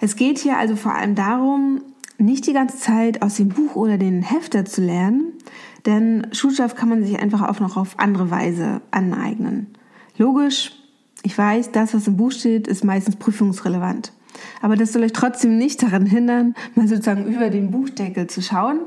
Es 0.00 0.16
geht 0.16 0.38
hier 0.38 0.58
also 0.58 0.76
vor 0.76 0.94
allem 0.94 1.14
darum, 1.14 1.82
nicht 2.18 2.46
die 2.46 2.52
ganze 2.52 2.78
Zeit 2.78 3.22
aus 3.22 3.36
dem 3.36 3.48
Buch 3.48 3.76
oder 3.76 3.96
den 3.96 4.22
Hefter 4.22 4.64
zu 4.64 4.80
lernen, 4.80 5.32
denn 5.86 6.26
Schulstoff 6.32 6.74
kann 6.74 6.88
man 6.88 7.04
sich 7.04 7.18
einfach 7.18 7.48
auch 7.48 7.60
noch 7.60 7.76
auf 7.76 7.98
andere 7.98 8.30
Weise 8.30 8.80
aneignen. 8.90 9.68
Logisch, 10.18 10.72
ich 11.22 11.36
weiß, 11.36 11.72
das, 11.72 11.94
was 11.94 12.06
im 12.06 12.16
Buch 12.16 12.32
steht, 12.32 12.66
ist 12.66 12.84
meistens 12.84 13.16
prüfungsrelevant. 13.16 14.12
Aber 14.60 14.76
das 14.76 14.92
soll 14.92 15.02
euch 15.02 15.12
trotzdem 15.12 15.58
nicht 15.58 15.82
daran 15.82 16.06
hindern, 16.06 16.54
mal 16.74 16.86
sozusagen 16.86 17.26
über 17.26 17.50
den 17.50 17.70
Buchdeckel 17.70 18.26
zu 18.26 18.42
schauen 18.42 18.80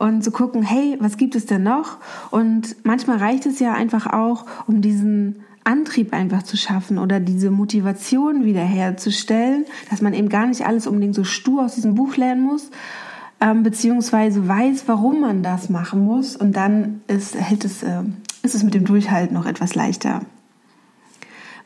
und 0.00 0.24
zu 0.24 0.30
gucken, 0.30 0.62
hey, 0.62 0.96
was 0.98 1.18
gibt 1.18 1.34
es 1.34 1.44
denn 1.44 1.62
noch? 1.62 1.98
Und 2.30 2.74
manchmal 2.84 3.18
reicht 3.18 3.44
es 3.44 3.60
ja 3.60 3.74
einfach 3.74 4.06
auch, 4.06 4.46
um 4.66 4.80
diesen 4.80 5.44
Antrieb 5.62 6.14
einfach 6.14 6.42
zu 6.42 6.56
schaffen 6.56 6.98
oder 6.98 7.20
diese 7.20 7.50
Motivation 7.50 8.44
wiederherzustellen, 8.44 9.66
dass 9.90 10.00
man 10.00 10.14
eben 10.14 10.30
gar 10.30 10.46
nicht 10.46 10.66
alles 10.66 10.86
unbedingt 10.86 11.14
so 11.14 11.24
stur 11.24 11.66
aus 11.66 11.74
diesem 11.74 11.96
Buch 11.96 12.16
lernen 12.16 12.40
muss, 12.42 12.70
ähm, 13.42 13.62
beziehungsweise 13.62 14.48
weiß, 14.48 14.84
warum 14.86 15.20
man 15.20 15.42
das 15.42 15.68
machen 15.68 16.02
muss 16.02 16.34
und 16.34 16.56
dann 16.56 17.02
ist, 17.06 17.38
hält 17.38 17.66
es, 17.66 17.82
äh, 17.82 18.02
ist 18.42 18.54
es 18.54 18.62
mit 18.62 18.72
dem 18.72 18.86
Durchhalten 18.86 19.34
noch 19.34 19.44
etwas 19.44 19.74
leichter. 19.74 20.22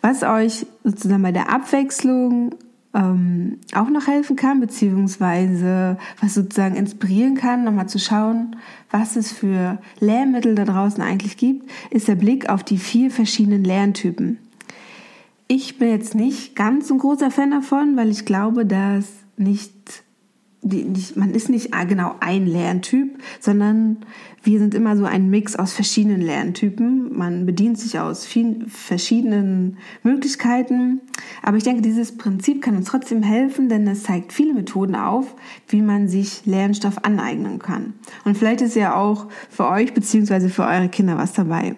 Was 0.02 0.24
euch 0.24 0.66
sozusagen 0.82 1.22
bei 1.22 1.30
der 1.30 1.50
Abwechslung 1.50 2.56
ähm, 2.94 3.58
auch 3.74 3.90
noch 3.90 4.06
helfen 4.06 4.36
kann, 4.36 4.60
beziehungsweise 4.60 5.98
was 6.20 6.34
sozusagen 6.34 6.76
inspirieren 6.76 7.34
kann, 7.34 7.64
nochmal 7.64 7.88
zu 7.88 7.98
schauen, 7.98 8.56
was 8.90 9.16
es 9.16 9.32
für 9.32 9.78
Lehrmittel 10.00 10.54
da 10.54 10.64
draußen 10.64 11.02
eigentlich 11.02 11.36
gibt, 11.36 11.68
ist 11.90 12.08
der 12.08 12.14
Blick 12.14 12.48
auf 12.48 12.62
die 12.62 12.78
vier 12.78 13.10
verschiedenen 13.10 13.64
Lerntypen. 13.64 14.38
Ich 15.48 15.78
bin 15.78 15.90
jetzt 15.90 16.14
nicht 16.14 16.56
ganz 16.56 16.90
ein 16.90 16.98
großer 16.98 17.30
Fan 17.30 17.50
davon, 17.50 17.96
weil 17.96 18.10
ich 18.10 18.24
glaube, 18.24 18.64
dass 18.64 19.06
nicht 19.36 20.03
die, 20.64 20.84
nicht, 20.84 21.16
man 21.16 21.30
ist 21.30 21.50
nicht 21.50 21.70
genau 21.88 22.16
ein 22.20 22.46
Lerntyp, 22.46 23.18
sondern 23.38 23.98
wir 24.42 24.58
sind 24.58 24.74
immer 24.74 24.96
so 24.96 25.04
ein 25.04 25.28
Mix 25.28 25.56
aus 25.56 25.74
verschiedenen 25.74 26.22
Lerntypen. 26.22 27.16
Man 27.16 27.44
bedient 27.46 27.78
sich 27.78 27.98
aus 27.98 28.24
vielen 28.24 28.68
verschiedenen 28.68 29.76
Möglichkeiten. 30.02 31.02
Aber 31.42 31.58
ich 31.58 31.64
denke, 31.64 31.82
dieses 31.82 32.16
Prinzip 32.16 32.62
kann 32.62 32.76
uns 32.76 32.86
trotzdem 32.86 33.22
helfen, 33.22 33.68
denn 33.68 33.86
es 33.86 34.04
zeigt 34.04 34.32
viele 34.32 34.54
Methoden 34.54 34.96
auf, 34.96 35.34
wie 35.68 35.82
man 35.82 36.08
sich 36.08 36.46
Lernstoff 36.46 37.04
aneignen 37.04 37.58
kann. 37.58 37.92
Und 38.24 38.36
vielleicht 38.36 38.62
ist 38.62 38.74
ja 38.74 38.96
auch 38.96 39.26
für 39.50 39.68
euch 39.68 39.92
bzw. 39.92 40.48
für 40.48 40.64
eure 40.64 40.88
Kinder 40.88 41.18
was 41.18 41.34
dabei. 41.34 41.76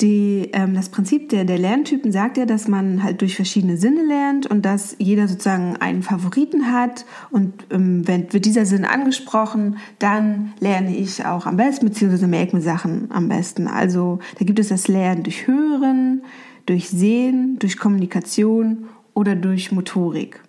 Die, 0.00 0.50
ähm, 0.52 0.74
das 0.74 0.88
Prinzip 0.88 1.28
der, 1.28 1.44
der 1.44 1.58
Lerntypen 1.58 2.10
sagt 2.10 2.36
ja, 2.36 2.46
dass 2.46 2.66
man 2.66 3.04
halt 3.04 3.20
durch 3.20 3.36
verschiedene 3.36 3.76
Sinne 3.76 4.04
lernt 4.04 4.44
und 4.46 4.62
dass 4.62 4.96
jeder 4.98 5.28
sozusagen 5.28 5.76
einen 5.76 6.02
Favoriten 6.02 6.72
hat 6.72 7.04
und 7.30 7.52
ähm, 7.70 8.06
wenn, 8.06 8.32
wird 8.32 8.44
dieser 8.44 8.66
Sinn 8.66 8.84
angesprochen, 8.84 9.76
dann 10.00 10.52
lerne 10.58 10.96
ich 10.96 11.24
auch 11.24 11.46
am 11.46 11.56
besten, 11.56 11.86
beziehungsweise 11.86 12.26
merke 12.26 12.56
mir 12.56 12.62
Sachen 12.62 13.08
am 13.12 13.28
besten. 13.28 13.68
Also 13.68 14.18
da 14.38 14.44
gibt 14.44 14.58
es 14.58 14.68
das 14.68 14.88
Lernen 14.88 15.22
durch 15.22 15.46
Hören, 15.46 16.22
durch 16.66 16.88
Sehen, 16.88 17.60
durch 17.60 17.78
Kommunikation 17.78 18.88
oder 19.14 19.36
durch 19.36 19.70
Motorik. 19.70 20.40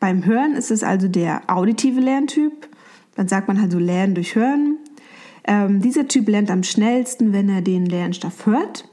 Beim 0.00 0.24
Hören 0.24 0.54
ist 0.54 0.72
es 0.72 0.82
also 0.82 1.06
der 1.06 1.42
auditive 1.46 2.00
Lerntyp. 2.00 2.68
Dann 3.14 3.28
sagt 3.28 3.46
man 3.46 3.60
halt 3.60 3.70
so 3.70 3.78
Lernen 3.78 4.14
durch 4.14 4.34
Hören. 4.34 4.78
Ähm, 5.50 5.82
dieser 5.82 6.06
Typ 6.06 6.28
lernt 6.28 6.48
am 6.48 6.62
schnellsten, 6.62 7.32
wenn 7.32 7.48
er 7.48 7.60
den 7.60 7.84
Lernstoff 7.84 8.46
hört, 8.46 8.88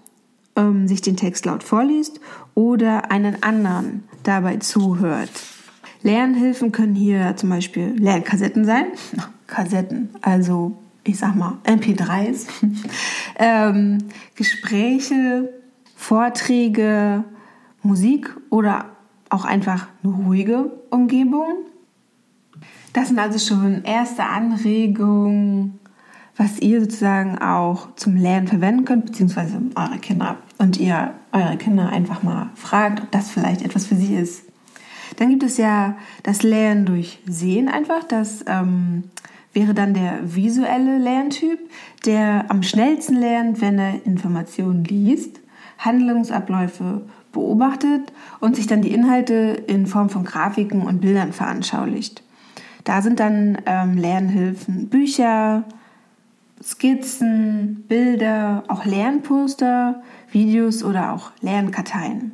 ähm, 0.55 0.87
sich 0.87 1.01
den 1.01 1.15
Text 1.15 1.45
laut 1.45 1.61
vorliest 1.61 2.19
oder 2.55 3.11
einen 3.11 3.43
anderen 3.43 4.05
dabei 4.23 4.57
zuhört. 4.57 5.29
Lernhilfen 6.01 6.71
können 6.71 6.95
hier 6.95 7.35
zum 7.35 7.51
Beispiel 7.51 7.93
Lernkassetten 7.99 8.65
sein. 8.65 8.87
Kassetten, 9.47 10.09
also 10.21 10.75
ich 11.03 11.19
sag 11.19 11.35
mal 11.35 11.59
MP3s, 11.63 12.47
ähm, 13.37 13.99
Gespräche, 14.33 15.53
Vorträge, 15.95 17.23
Musik 17.83 18.35
oder 18.49 18.85
auch 19.29 19.45
einfach 19.45 19.89
eine 20.03 20.11
ruhige 20.11 20.71
Umgebung. 20.89 21.67
Das 22.93 23.09
sind 23.09 23.19
also 23.19 23.37
schon 23.37 23.83
erste 23.83 24.23
Anregungen, 24.23 25.79
was 26.37 26.59
ihr 26.59 26.81
sozusagen 26.81 27.39
auch 27.39 27.95
zum 27.95 28.15
Lernen 28.15 28.47
verwenden 28.47 28.85
könnt, 28.85 29.07
beziehungsweise 29.07 29.59
eure 29.75 29.97
Kinder. 29.97 30.37
Und 30.59 30.77
ihr 30.77 31.11
eure 31.31 31.57
Kinder 31.57 31.89
einfach 31.89 32.23
mal 32.23 32.49
fragt, 32.55 33.01
ob 33.01 33.11
das 33.11 33.29
vielleicht 33.29 33.63
etwas 33.63 33.87
für 33.87 33.95
sie 33.95 34.15
ist. 34.15 34.43
Dann 35.17 35.29
gibt 35.29 35.43
es 35.43 35.57
ja 35.57 35.97
das 36.23 36.43
Lernen 36.43 36.85
durch 36.85 37.19
Sehen 37.25 37.69
einfach. 37.69 38.03
Das 38.03 38.45
ähm, 38.47 39.05
wäre 39.53 39.73
dann 39.73 39.93
der 39.93 40.19
visuelle 40.35 40.99
Lerntyp, 40.99 41.59
der 42.05 42.45
am 42.49 42.61
schnellsten 42.61 43.15
lernt, 43.15 43.59
wenn 43.61 43.79
er 43.79 44.05
Informationen 44.05 44.83
liest, 44.83 45.39
Handlungsabläufe 45.79 47.01
beobachtet 47.31 48.13
und 48.39 48.55
sich 48.55 48.67
dann 48.67 48.81
die 48.81 48.93
Inhalte 48.93 49.63
in 49.67 49.87
Form 49.87 50.09
von 50.09 50.23
Grafiken 50.23 50.83
und 50.83 51.01
Bildern 51.01 51.33
veranschaulicht. 51.33 52.23
Da 52.83 53.01
sind 53.01 53.19
dann 53.19 53.57
ähm, 53.65 53.97
Lernhilfen, 53.97 54.87
Bücher, 54.89 55.65
Skizzen, 56.63 57.85
Bilder, 57.87 58.63
auch 58.67 58.85
Lernposter, 58.85 60.01
Videos 60.31 60.83
oder 60.83 61.13
auch 61.13 61.31
Lernkarteien. 61.41 62.31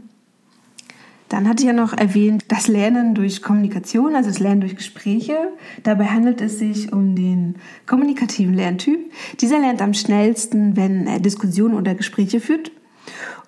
Dann 1.30 1.48
hatte 1.48 1.64
ich 1.64 1.68
ja 1.68 1.74
noch 1.74 1.94
erwähnt, 1.94 2.46
das 2.50 2.68
Lernen 2.68 3.16
durch 3.16 3.42
Kommunikation, 3.42 4.16
also 4.16 4.30
das 4.30 4.40
Lernen 4.40 4.62
durch 4.62 4.76
Gespräche. 4.76 5.36
Dabei 5.82 6.06
handelt 6.06 6.42
es 6.42 6.60
sich 6.60 6.94
um 6.94 7.16
den 7.16 7.56
kommunikativen 7.88 8.54
Lerntyp. 8.54 9.12
Dieser 9.40 9.58
lernt 9.58 9.82
am 9.82 9.96
schnellsten, 9.96 10.76
wenn 10.76 11.08
er 11.08 11.20
Diskussionen 11.20 11.74
oder 11.74 11.96
Gespräche 11.96 12.40
führt 12.40 12.72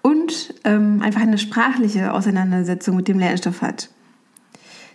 und 0.01 0.55
ähm, 0.63 1.01
einfach 1.03 1.21
eine 1.21 1.37
sprachliche 1.37 2.11
Auseinandersetzung 2.11 2.95
mit 2.95 3.07
dem 3.07 3.19
Lernstoff 3.19 3.61
hat. 3.61 3.91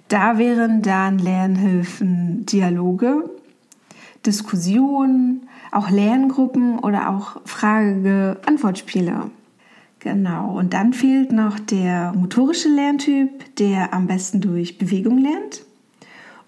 Da 0.09 0.39
wären 0.39 0.83
dann 0.83 1.21
Lernhilfen 1.21 2.45
Dialoge, 2.47 3.31
Diskussionen, 4.27 5.49
auch 5.73 5.91
Lerngruppen 5.91 6.79
oder 6.79 7.11
auch 7.11 7.41
Frage-Antwortspiele. 7.45 9.31
Genau, 10.01 10.57
und 10.57 10.73
dann 10.73 10.95
fehlt 10.95 11.31
noch 11.31 11.59
der 11.59 12.13
motorische 12.17 12.69
Lerntyp, 12.69 13.55
der 13.57 13.93
am 13.93 14.07
besten 14.07 14.41
durch 14.41 14.79
Bewegung 14.79 15.19
lernt. 15.19 15.65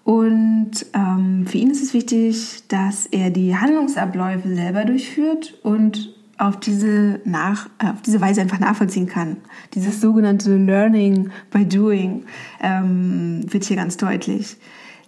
Und 0.03 0.71
ähm, 0.93 1.45
für 1.47 1.57
ihn 1.59 1.69
ist 1.69 1.81
es 1.81 1.93
wichtig, 1.93 2.67
dass 2.67 3.05
er 3.05 3.29
die 3.29 3.55
Handlungsabläufe 3.55 4.53
selber 4.53 4.85
durchführt 4.85 5.53
und 5.63 6.13
auf 6.37 6.59
diese, 6.59 7.21
nach, 7.23 7.69
äh, 7.79 7.89
auf 7.89 8.01
diese 8.01 8.19
Weise 8.19 8.41
einfach 8.41 8.59
nachvollziehen 8.59 9.07
kann. 9.07 9.37
Dieses 9.75 10.01
sogenannte 10.01 10.55
Learning 10.57 11.29
by 11.51 11.65
Doing 11.65 12.25
ähm, 12.61 13.41
wird 13.47 13.63
hier 13.63 13.77
ganz 13.77 13.97
deutlich. 13.97 14.57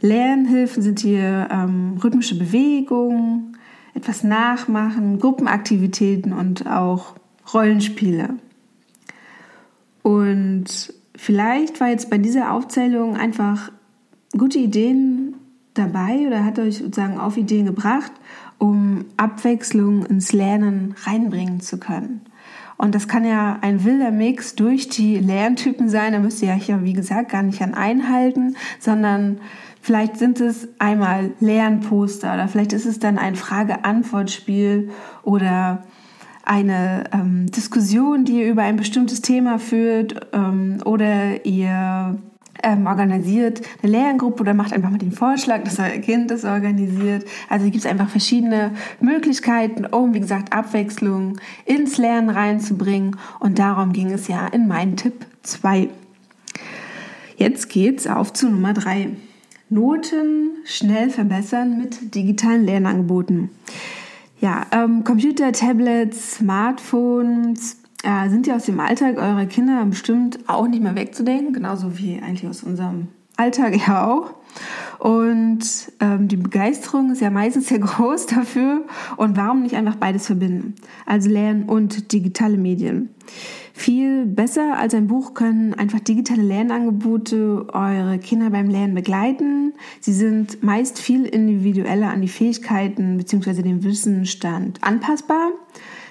Lernhilfen 0.01 0.83
sind 0.83 0.99
hier 0.99 1.47
ähm, 1.51 1.97
rhythmische 2.03 2.37
Bewegungen, 2.37 3.57
etwas 3.93 4.23
nachmachen, 4.23 5.19
Gruppenaktivitäten 5.19 6.33
und 6.33 6.67
auch 6.67 7.15
Rollenspiele. 7.53 8.35
Und 10.03 10.93
vielleicht 11.15 11.79
war 11.79 11.89
jetzt 11.89 12.09
bei 12.09 12.17
dieser 12.17 12.51
Aufzählung 12.51 13.15
einfach 13.15 13.71
gute 14.37 14.59
Ideen 14.59 15.35
dabei 15.73 16.27
oder 16.27 16.43
hat 16.43 16.59
euch 16.59 16.77
sozusagen 16.77 17.19
auf 17.19 17.37
Ideen 17.37 17.65
gebracht, 17.65 18.11
um 18.57 19.05
Abwechslung 19.17 20.05
ins 20.05 20.33
Lernen 20.33 20.95
reinbringen 21.05 21.61
zu 21.61 21.77
können. 21.77 22.21
Und 22.77 22.93
das 22.93 23.07
kann 23.07 23.23
ja 23.23 23.57
ein 23.61 23.85
wilder 23.85 24.11
Mix 24.11 24.55
durch 24.55 24.89
die 24.89 25.17
Lerntypen 25.17 25.87
sein. 25.87 26.11
Da 26.11 26.19
müsst 26.19 26.41
ihr 26.41 26.49
ja 26.49 26.55
hier, 26.55 26.83
wie 26.83 26.93
gesagt, 26.93 27.29
gar 27.29 27.41
nicht 27.41 27.61
an 27.61 27.73
einhalten, 27.73 28.57
sondern 28.79 29.39
Vielleicht 29.85 30.17
sind 30.17 30.41
es 30.41 30.67
einmal 30.79 31.33
Lernposter 31.39 32.33
oder 32.33 32.47
vielleicht 32.47 32.73
ist 32.73 32.87
es 32.87 32.97
dann 32.97 33.19
ein 33.19 33.35
Frage-Antwort-Spiel 33.35 34.89
oder 35.21 35.83
eine 36.43 37.03
ähm, 37.13 37.51
Diskussion, 37.51 38.25
die 38.25 38.39
ihr 38.39 38.49
über 38.49 38.63
ein 38.63 38.77
bestimmtes 38.77 39.21
Thema 39.21 39.59
führt 39.59 40.25
ähm, 40.33 40.79
oder 40.85 41.45
ihr 41.45 42.17
ähm, 42.63 42.87
organisiert 42.87 43.61
eine 43.83 43.91
Lerngruppe 43.91 44.41
oder 44.41 44.55
macht 44.55 44.73
einfach 44.73 44.89
mal 44.89 44.97
den 44.97 45.11
Vorschlag, 45.11 45.63
dass 45.63 45.77
euer 45.77 45.99
Kind 45.99 46.31
das 46.31 46.45
organisiert. 46.45 47.23
Also 47.47 47.65
gibt 47.65 47.77
es 47.77 47.85
einfach 47.85 48.09
verschiedene 48.09 48.71
Möglichkeiten, 49.01 49.85
um, 49.85 50.15
wie 50.15 50.19
gesagt, 50.19 50.51
Abwechslung 50.51 51.37
ins 51.63 51.99
Lernen 51.99 52.31
reinzubringen. 52.31 53.17
Und 53.39 53.59
darum 53.59 53.93
ging 53.93 54.09
es 54.11 54.27
ja 54.27 54.47
in 54.47 54.67
meinem 54.67 54.95
Tipp 54.95 55.27
2. 55.43 55.89
Jetzt 57.37 57.69
geht's 57.69 58.07
auf 58.07 58.33
zu 58.33 58.49
Nummer 58.49 58.73
3. 58.73 59.11
Noten 59.69 60.57
schnell 60.65 61.10
verbessern 61.10 61.77
mit 61.77 62.13
digitalen 62.13 62.65
Lernangeboten. 62.65 63.50
Ja, 64.39 64.65
ähm, 64.72 65.03
Computer, 65.03 65.51
Tablets, 65.51 66.36
Smartphones 66.36 67.77
äh, 68.03 68.29
sind 68.29 68.48
ja 68.48 68.55
aus 68.55 68.65
dem 68.65 68.79
Alltag 68.79 69.17
eurer 69.17 69.45
Kinder 69.45 69.84
bestimmt 69.86 70.39
auch 70.48 70.67
nicht 70.67 70.84
mehr 70.84 70.95
wegzudenken, 70.95 71.53
genauso 71.53 71.98
wie 71.98 72.22
eigentlich 72.22 72.48
aus 72.48 72.63
unserem 72.63 73.07
Alltag 73.38 73.75
ja 73.88 74.07
auch. 74.07 74.36
Und 74.99 75.61
ähm, 75.99 76.27
die 76.27 76.37
Begeisterung 76.37 77.11
ist 77.11 77.21
ja 77.21 77.29
meistens 77.29 77.67
sehr 77.67 77.79
groß 77.79 78.27
dafür. 78.27 78.85
Und 79.17 79.37
warum 79.37 79.63
nicht 79.63 79.75
einfach 79.75 79.95
beides 79.95 80.25
verbinden? 80.25 80.75
Also 81.05 81.29
Lernen 81.29 81.63
und 81.63 82.11
digitale 82.11 82.57
Medien. 82.57 83.09
Viel 83.73 84.25
besser 84.25 84.77
als 84.77 84.93
ein 84.93 85.07
Buch 85.07 85.33
können 85.33 85.73
einfach 85.73 85.99
digitale 85.99 86.41
Lernangebote 86.41 87.67
eure 87.73 88.19
Kinder 88.19 88.49
beim 88.49 88.69
Lernen 88.69 88.95
begleiten. 88.95 89.73
Sie 89.99 90.13
sind 90.13 90.63
meist 90.63 90.97
viel 90.97 91.25
individueller 91.25 92.09
an 92.09 92.21
die 92.21 92.29
Fähigkeiten 92.29 93.17
bzw. 93.17 93.63
den 93.63 93.83
Wissensstand 93.83 94.79
anpassbar. 94.81 95.51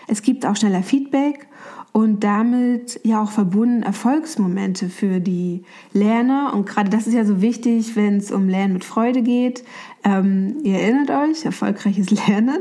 Es 0.06 0.20
gibt 0.20 0.44
auch 0.44 0.56
schneller 0.56 0.82
Feedback 0.82 1.48
und 1.94 2.24
damit 2.24 2.98
ja 3.04 3.22
auch 3.22 3.30
verbunden 3.30 3.84
Erfolgsmomente 3.84 4.88
für 4.88 5.20
die 5.20 5.62
Lerner. 5.92 6.52
Und 6.52 6.66
gerade 6.66 6.90
das 6.90 7.06
ist 7.06 7.14
ja 7.14 7.24
so 7.24 7.40
wichtig, 7.40 7.94
wenn 7.94 8.16
es 8.16 8.32
um 8.32 8.48
Lernen 8.48 8.72
mit 8.72 8.84
Freude 8.84 9.22
geht. 9.22 9.62
Ähm, 10.02 10.56
ihr 10.64 10.80
erinnert 10.80 11.10
euch, 11.10 11.44
erfolgreiches 11.44 12.10
Lernen. 12.26 12.58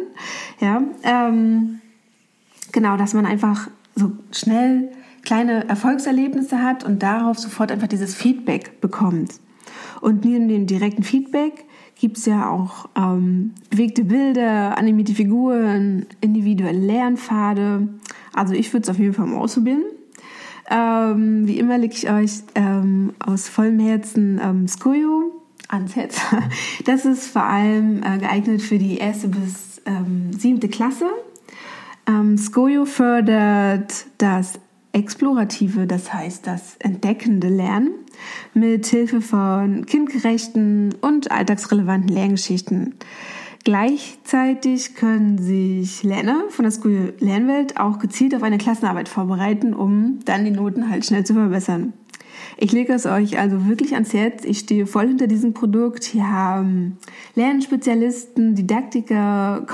Ja, 0.59 0.83
ähm, 1.01 1.79
genau, 2.71 2.95
dass 2.95 3.15
man 3.15 3.25
einfach 3.25 3.71
so 3.95 4.11
schnell 4.31 4.91
kleine 5.23 5.67
Erfolgserlebnisse 5.67 6.61
hat 6.61 6.83
und 6.83 7.01
darauf 7.01 7.39
sofort 7.39 7.71
einfach 7.71 7.87
dieses 7.87 8.13
Feedback 8.13 8.81
bekommt. 8.81 9.39
Und 9.99 10.23
neben 10.25 10.47
dem 10.47 10.67
direkten 10.67 11.01
Feedback 11.01 11.65
gibt 11.95 12.17
es 12.17 12.27
ja 12.27 12.51
auch 12.51 12.87
ähm, 12.95 13.55
bewegte 13.71 14.03
Bilder, 14.03 14.77
animierte 14.77 15.15
Figuren, 15.15 16.05
individuelle 16.21 16.85
Lernpfade. 16.85 17.87
Also 18.33 18.53
ich 18.53 18.71
würde 18.73 18.83
es 18.83 18.89
auf 18.89 18.99
jeden 18.99 19.13
Fall 19.13 19.25
mal 19.25 19.39
ausprobieren. 19.39 19.83
Ähm, 20.69 21.47
wie 21.47 21.59
immer 21.59 21.77
lege 21.77 21.93
ich 21.93 22.09
euch 22.09 22.43
ähm, 22.55 23.13
aus 23.19 23.49
vollem 23.49 23.79
Herzen 23.79 24.39
ähm, 24.41 24.67
Skoyo 24.67 25.31
ans 25.67 25.95
Herz. 25.95 26.21
Das 26.85 27.05
ist 27.05 27.27
vor 27.27 27.43
allem 27.43 28.01
äh, 28.03 28.17
geeignet 28.17 28.61
für 28.61 28.77
die 28.77 28.97
erste 28.97 29.27
bis 29.27 29.81
ähm, 29.85 30.31
siebte 30.37 30.69
Klasse. 30.69 31.07
Ähm, 32.07 32.37
Skoyo 32.37 32.85
fördert 32.85 34.05
das 34.17 34.59
explorative, 34.93 35.87
das 35.87 36.13
heißt 36.13 36.45
das 36.45 36.75
entdeckende 36.79 37.49
Lernen 37.49 37.91
mit 38.53 38.85
Hilfe 38.85 39.21
von 39.21 39.85
kindgerechten 39.85 40.95
und 41.01 41.31
alltagsrelevanten 41.31 42.09
Lerngeschichten. 42.09 42.95
Gleichzeitig 43.63 44.95
können 44.95 45.37
sich 45.37 46.03
Lerner 46.03 46.43
von 46.49 46.63
der 46.63 46.71
School 46.71 47.13
Lernwelt 47.19 47.77
auch 47.77 47.97
gezielt 47.97 48.35
auf 48.35 48.43
eine 48.43 48.57
Klassenarbeit 48.57 49.07
vorbereiten, 49.07 49.73
um 49.73 50.19
dann 50.25 50.43
die 50.43 50.51
Noten 50.51 50.89
halt 50.89 51.05
schnell 51.05 51.25
zu 51.25 51.33
verbessern. 51.33 51.93
Ich 52.57 52.73
lege 52.73 52.93
es 52.93 53.05
euch 53.05 53.39
also 53.39 53.67
wirklich 53.67 53.93
ans 53.93 54.13
Herz. 54.13 54.43
Ich 54.43 54.59
stehe 54.59 54.85
voll 54.85 55.07
hinter 55.07 55.27
diesem 55.27 55.53
Produkt. 55.53 56.03
Hier 56.03 56.29
haben 56.29 56.97
Lernspezialisten, 57.35 58.53
Didaktiker, 58.55 59.65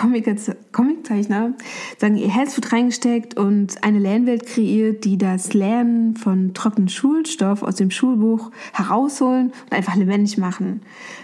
Comiczeichner 0.71 1.53
sagen 1.97 2.15
ihr 2.15 2.29
Herzblut 2.29 2.71
reingesteckt 2.71 3.37
und 3.37 3.83
eine 3.83 3.99
Lernwelt 3.99 4.45
kreiert, 4.45 5.03
die 5.03 5.17
das 5.17 5.53
Lernen 5.53 6.15
von 6.15 6.53
trockenen 6.53 6.89
Schulstoff 6.89 7.63
aus 7.63 7.75
dem 7.75 7.89
Schulbuch 7.89 8.51
herausholen 8.73 9.51
und 9.65 9.73
einfach 9.73 9.95
lebendig 9.95 10.37
machen. 10.37 10.81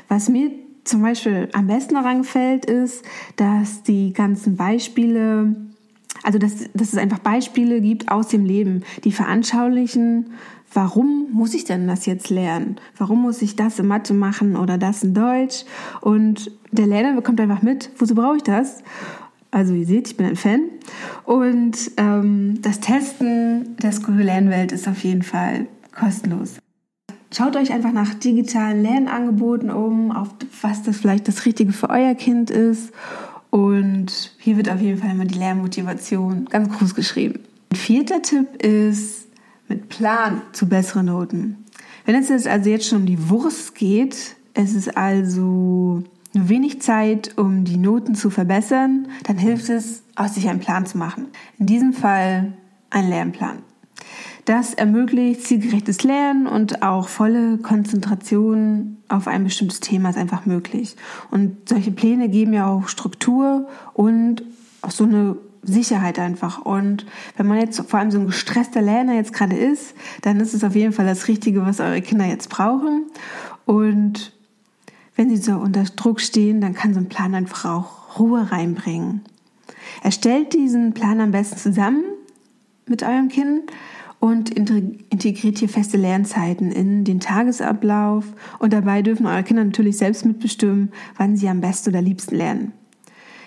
Was 0.07 0.29
mir 0.29 0.51
zum 0.85 1.01
Beispiel 1.01 1.49
am 1.53 1.67
besten 1.67 1.95
daran 1.95 2.19
gefällt, 2.19 2.65
ist, 2.65 3.03
dass 3.35 3.83
die 3.83 4.13
ganzen 4.13 4.55
Beispiele 4.55 5.55
also, 6.23 6.39
dass, 6.39 6.55
dass 6.73 6.93
es 6.93 6.97
einfach 6.97 7.19
Beispiele 7.19 7.81
gibt 7.81 8.09
aus 8.09 8.29
dem 8.29 8.45
Leben, 8.45 8.83
die 9.03 9.11
veranschaulichen, 9.11 10.31
warum 10.73 11.27
muss 11.31 11.53
ich 11.53 11.65
denn 11.65 11.87
das 11.87 12.07
jetzt 12.07 12.29
lernen? 12.29 12.77
Warum 12.97 13.21
muss 13.21 13.43
ich 13.43 13.55
das 13.55 13.77
in 13.77 13.87
Mathe 13.87 14.13
machen 14.13 14.55
oder 14.55 14.79
das 14.79 15.03
in 15.03 15.13
Deutsch? 15.13 15.65
Und 16.01 16.51
der 16.71 16.87
Lerner 16.87 17.13
bekommt 17.15 17.39
einfach 17.39 17.61
mit, 17.61 17.91
wozu 17.97 18.15
brauche 18.15 18.37
ich 18.37 18.43
das? 18.43 18.83
Also 19.51 19.73
ihr 19.73 19.85
seht, 19.85 20.07
ich 20.07 20.17
bin 20.17 20.25
ein 20.25 20.35
Fan. 20.35 20.63
Und 21.23 21.91
ähm, 21.97 22.59
das 22.61 22.79
Testen 22.79 23.77
der 23.77 23.91
School-Lernwelt 23.91 24.71
ist 24.71 24.87
auf 24.87 25.03
jeden 25.03 25.23
Fall 25.23 25.67
kostenlos. 25.97 26.57
Schaut 27.35 27.57
euch 27.57 27.73
einfach 27.73 27.91
nach 27.91 28.13
digitalen 28.13 28.81
Lernangeboten 28.81 29.69
um, 29.69 30.13
auf 30.13 30.29
was 30.61 30.83
das 30.83 30.95
vielleicht 30.95 31.27
das 31.27 31.45
Richtige 31.45 31.73
für 31.73 31.89
euer 31.89 32.15
Kind 32.15 32.49
ist. 32.49 32.93
Und 33.49 34.31
hier 34.37 34.55
wird 34.55 34.69
auf 34.69 34.79
jeden 34.79 34.99
Fall 34.99 35.11
immer 35.11 35.25
die 35.25 35.37
Lernmotivation 35.37 36.45
ganz 36.45 36.69
groß 36.69 36.95
geschrieben. 36.95 37.41
Ein 37.73 37.75
vierter 37.75 38.21
Tipp 38.21 38.63
ist, 38.63 39.27
mit 39.67 39.89
Plan 39.89 40.43
zu 40.53 40.69
besseren 40.69 41.07
Noten. 41.07 41.65
Wenn 42.05 42.15
es 42.15 42.29
jetzt 42.29 42.47
also 42.47 42.69
jetzt 42.69 42.87
schon 42.87 42.99
um 42.99 43.05
die 43.05 43.29
Wurst 43.29 43.75
geht, 43.75 44.37
es 44.53 44.73
ist 44.73 44.95
also 44.95 46.03
nur 46.33 46.49
wenig 46.49 46.81
Zeit, 46.81 47.37
um 47.37 47.65
die 47.65 47.77
Noten 47.77 48.15
zu 48.15 48.29
verbessern, 48.29 49.09
dann 49.23 49.37
hilft 49.37 49.67
es, 49.67 50.03
aus 50.15 50.35
sich 50.35 50.47
einen 50.47 50.61
Plan 50.61 50.85
zu 50.85 50.97
machen. 50.97 51.27
In 51.59 51.65
diesem 51.65 51.91
Fall 51.91 52.53
ein 52.91 53.09
Lernplan. 53.09 53.57
Das 54.45 54.75
ermöglicht 54.75 55.41
zielgerechtes 55.41 56.03
Lernen 56.03 56.45
und 56.45 56.83
auch 56.83 57.07
volle 57.07 57.57
Konzentration 57.57 58.97
auf 59.09 59.27
ein 59.27 59.43
bestimmtes 59.43 59.79
Thema 59.79 60.11
ist 60.11 60.17
einfach 60.17 60.45
möglich. 60.45 60.95
Und 61.31 61.67
solche 61.67 61.91
Pläne 61.91 62.29
geben 62.29 62.53
ja 62.53 62.67
auch 62.67 62.87
Struktur 62.87 63.67
und 63.93 64.43
auch 64.83 64.91
so 64.91 65.03
eine 65.03 65.35
Sicherheit 65.63 66.19
einfach. 66.19 66.59
Und 66.63 67.07
wenn 67.37 67.47
man 67.47 67.59
jetzt 67.59 67.81
vor 67.89 67.99
allem 67.99 68.11
so 68.11 68.19
ein 68.19 68.27
gestresster 68.27 68.83
Lerner 68.83 69.15
jetzt 69.15 69.33
gerade 69.33 69.55
ist, 69.55 69.95
dann 70.21 70.39
ist 70.39 70.53
es 70.53 70.63
auf 70.63 70.75
jeden 70.75 70.93
Fall 70.93 71.07
das 71.07 71.27
Richtige, 71.27 71.65
was 71.65 71.79
eure 71.79 72.01
Kinder 72.01 72.25
jetzt 72.25 72.49
brauchen. 72.49 73.05
Und 73.65 74.31
wenn 75.15 75.29
sie 75.29 75.37
so 75.37 75.53
unter 75.53 75.83
Druck 75.83 76.21
stehen, 76.21 76.61
dann 76.61 76.75
kann 76.75 76.93
so 76.93 76.99
ein 76.99 77.09
Plan 77.09 77.33
einfach 77.33 77.65
auch 77.65 78.19
Ruhe 78.19 78.51
reinbringen. 78.51 79.21
Erstellt 80.03 80.53
diesen 80.53 80.93
Plan 80.93 81.19
am 81.19 81.31
besten 81.31 81.57
zusammen 81.57 82.03
mit 82.85 83.01
eurem 83.01 83.29
Kind 83.29 83.71
und 84.25 84.49
integriert 84.49 85.59
hier 85.59 85.69
feste 85.69 85.97
Lernzeiten 85.97 86.71
in 86.71 87.03
den 87.03 87.19
Tagesablauf. 87.19 88.25
Und 88.57 88.73
dabei 88.73 89.03
dürfen 89.03 89.27
eure 89.27 89.43
Kinder 89.43 89.63
natürlich 89.63 89.97
selbst 89.97 90.25
mitbestimmen, 90.25 90.91
wann 91.15 91.37
sie 91.37 91.47
am 91.47 91.61
besten 91.61 91.91
oder 91.91 92.01
liebsten 92.01 92.35
lernen. 92.35 92.73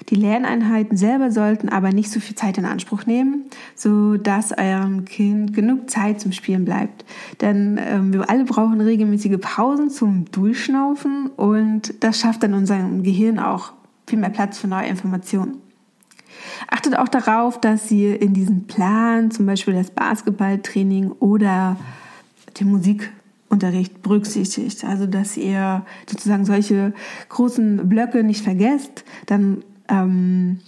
Die 0.09 0.14
Lerneinheiten 0.14 0.97
selber 0.97 1.33
sollten 1.33 1.69
aber 1.69 1.93
nicht 1.93 2.12
so 2.12 2.21
viel 2.21 2.37
Zeit 2.37 2.59
in 2.59 2.64
Anspruch 2.64 3.07
nehmen, 3.07 3.47
so 3.75 4.17
dass 4.17 4.57
eurem 4.57 5.05
Kind 5.05 5.53
genug 5.53 5.91
Zeit 5.91 6.21
zum 6.21 6.31
Spielen 6.31 6.64
bleibt. 6.64 7.05
Denn 7.41 7.79
ähm, 7.85 8.12
wir 8.12 8.31
alle 8.31 8.45
brauchen 8.45 8.81
regelmäßige 8.81 9.38
Pausen 9.41 9.91
zum 9.91 10.27
Durchschnaufen 10.31 11.27
und 11.37 11.93
das 12.05 12.21
schafft 12.21 12.45
dann 12.45 12.55
unserem 12.55 13.03
Gehirn 13.03 13.41
auch 13.41 13.73
viel 14.07 14.21
mehr 14.21 14.31
Platz 14.31 14.59
für 14.59 14.69
neue 14.69 14.87
Informationen. 14.87 15.67
Achtet 16.68 16.96
auch 16.96 17.09
darauf, 17.09 17.61
dass 17.61 17.90
ihr 17.90 18.20
in 18.20 18.35
diesem 18.35 18.66
Plan 18.66 19.31
zum 19.31 19.46
Beispiel 19.46 19.74
das 19.74 19.90
Basketballtraining 19.90 21.12
oder 21.12 21.77
den 22.59 22.70
Musikunterricht 22.70 24.03
berücksichtigt. 24.03 24.85
Also 24.85 25.07
dass 25.07 25.37
ihr 25.37 25.85
sozusagen 26.09 26.44
solche 26.44 26.92
großen 27.29 27.88
Blöcke 27.88 28.22
nicht 28.24 28.44
vergesst, 28.44 29.05
dann 29.27 29.64
ähm, 29.88 30.61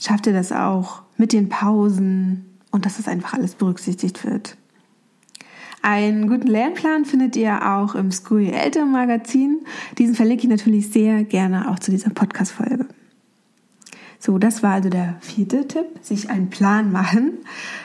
schafft 0.00 0.26
ihr 0.26 0.32
das 0.32 0.52
auch 0.52 1.02
mit 1.16 1.32
den 1.32 1.48
Pausen 1.48 2.46
und 2.70 2.86
dass 2.86 2.96
das 2.96 3.08
einfach 3.08 3.34
alles 3.34 3.54
berücksichtigt 3.54 4.24
wird. 4.24 4.56
Einen 5.82 6.28
guten 6.28 6.46
Lernplan 6.46 7.04
findet 7.04 7.36
ihr 7.36 7.70
auch 7.70 7.94
im 7.94 8.10
School 8.10 8.46
Eltern 8.46 8.90
Magazin. 8.90 9.60
Diesen 9.98 10.14
verlinke 10.14 10.44
ich 10.44 10.48
natürlich 10.48 10.88
sehr 10.88 11.24
gerne 11.24 11.70
auch 11.70 11.78
zu 11.78 11.90
dieser 11.90 12.08
Podcast-Folge. 12.08 12.86
So, 14.24 14.38
das 14.38 14.62
war 14.62 14.72
also 14.72 14.88
der 14.88 15.16
vierte 15.20 15.68
Tipp, 15.68 15.86
sich 16.00 16.30
einen 16.30 16.48
Plan 16.48 16.90
machen. 16.90 17.40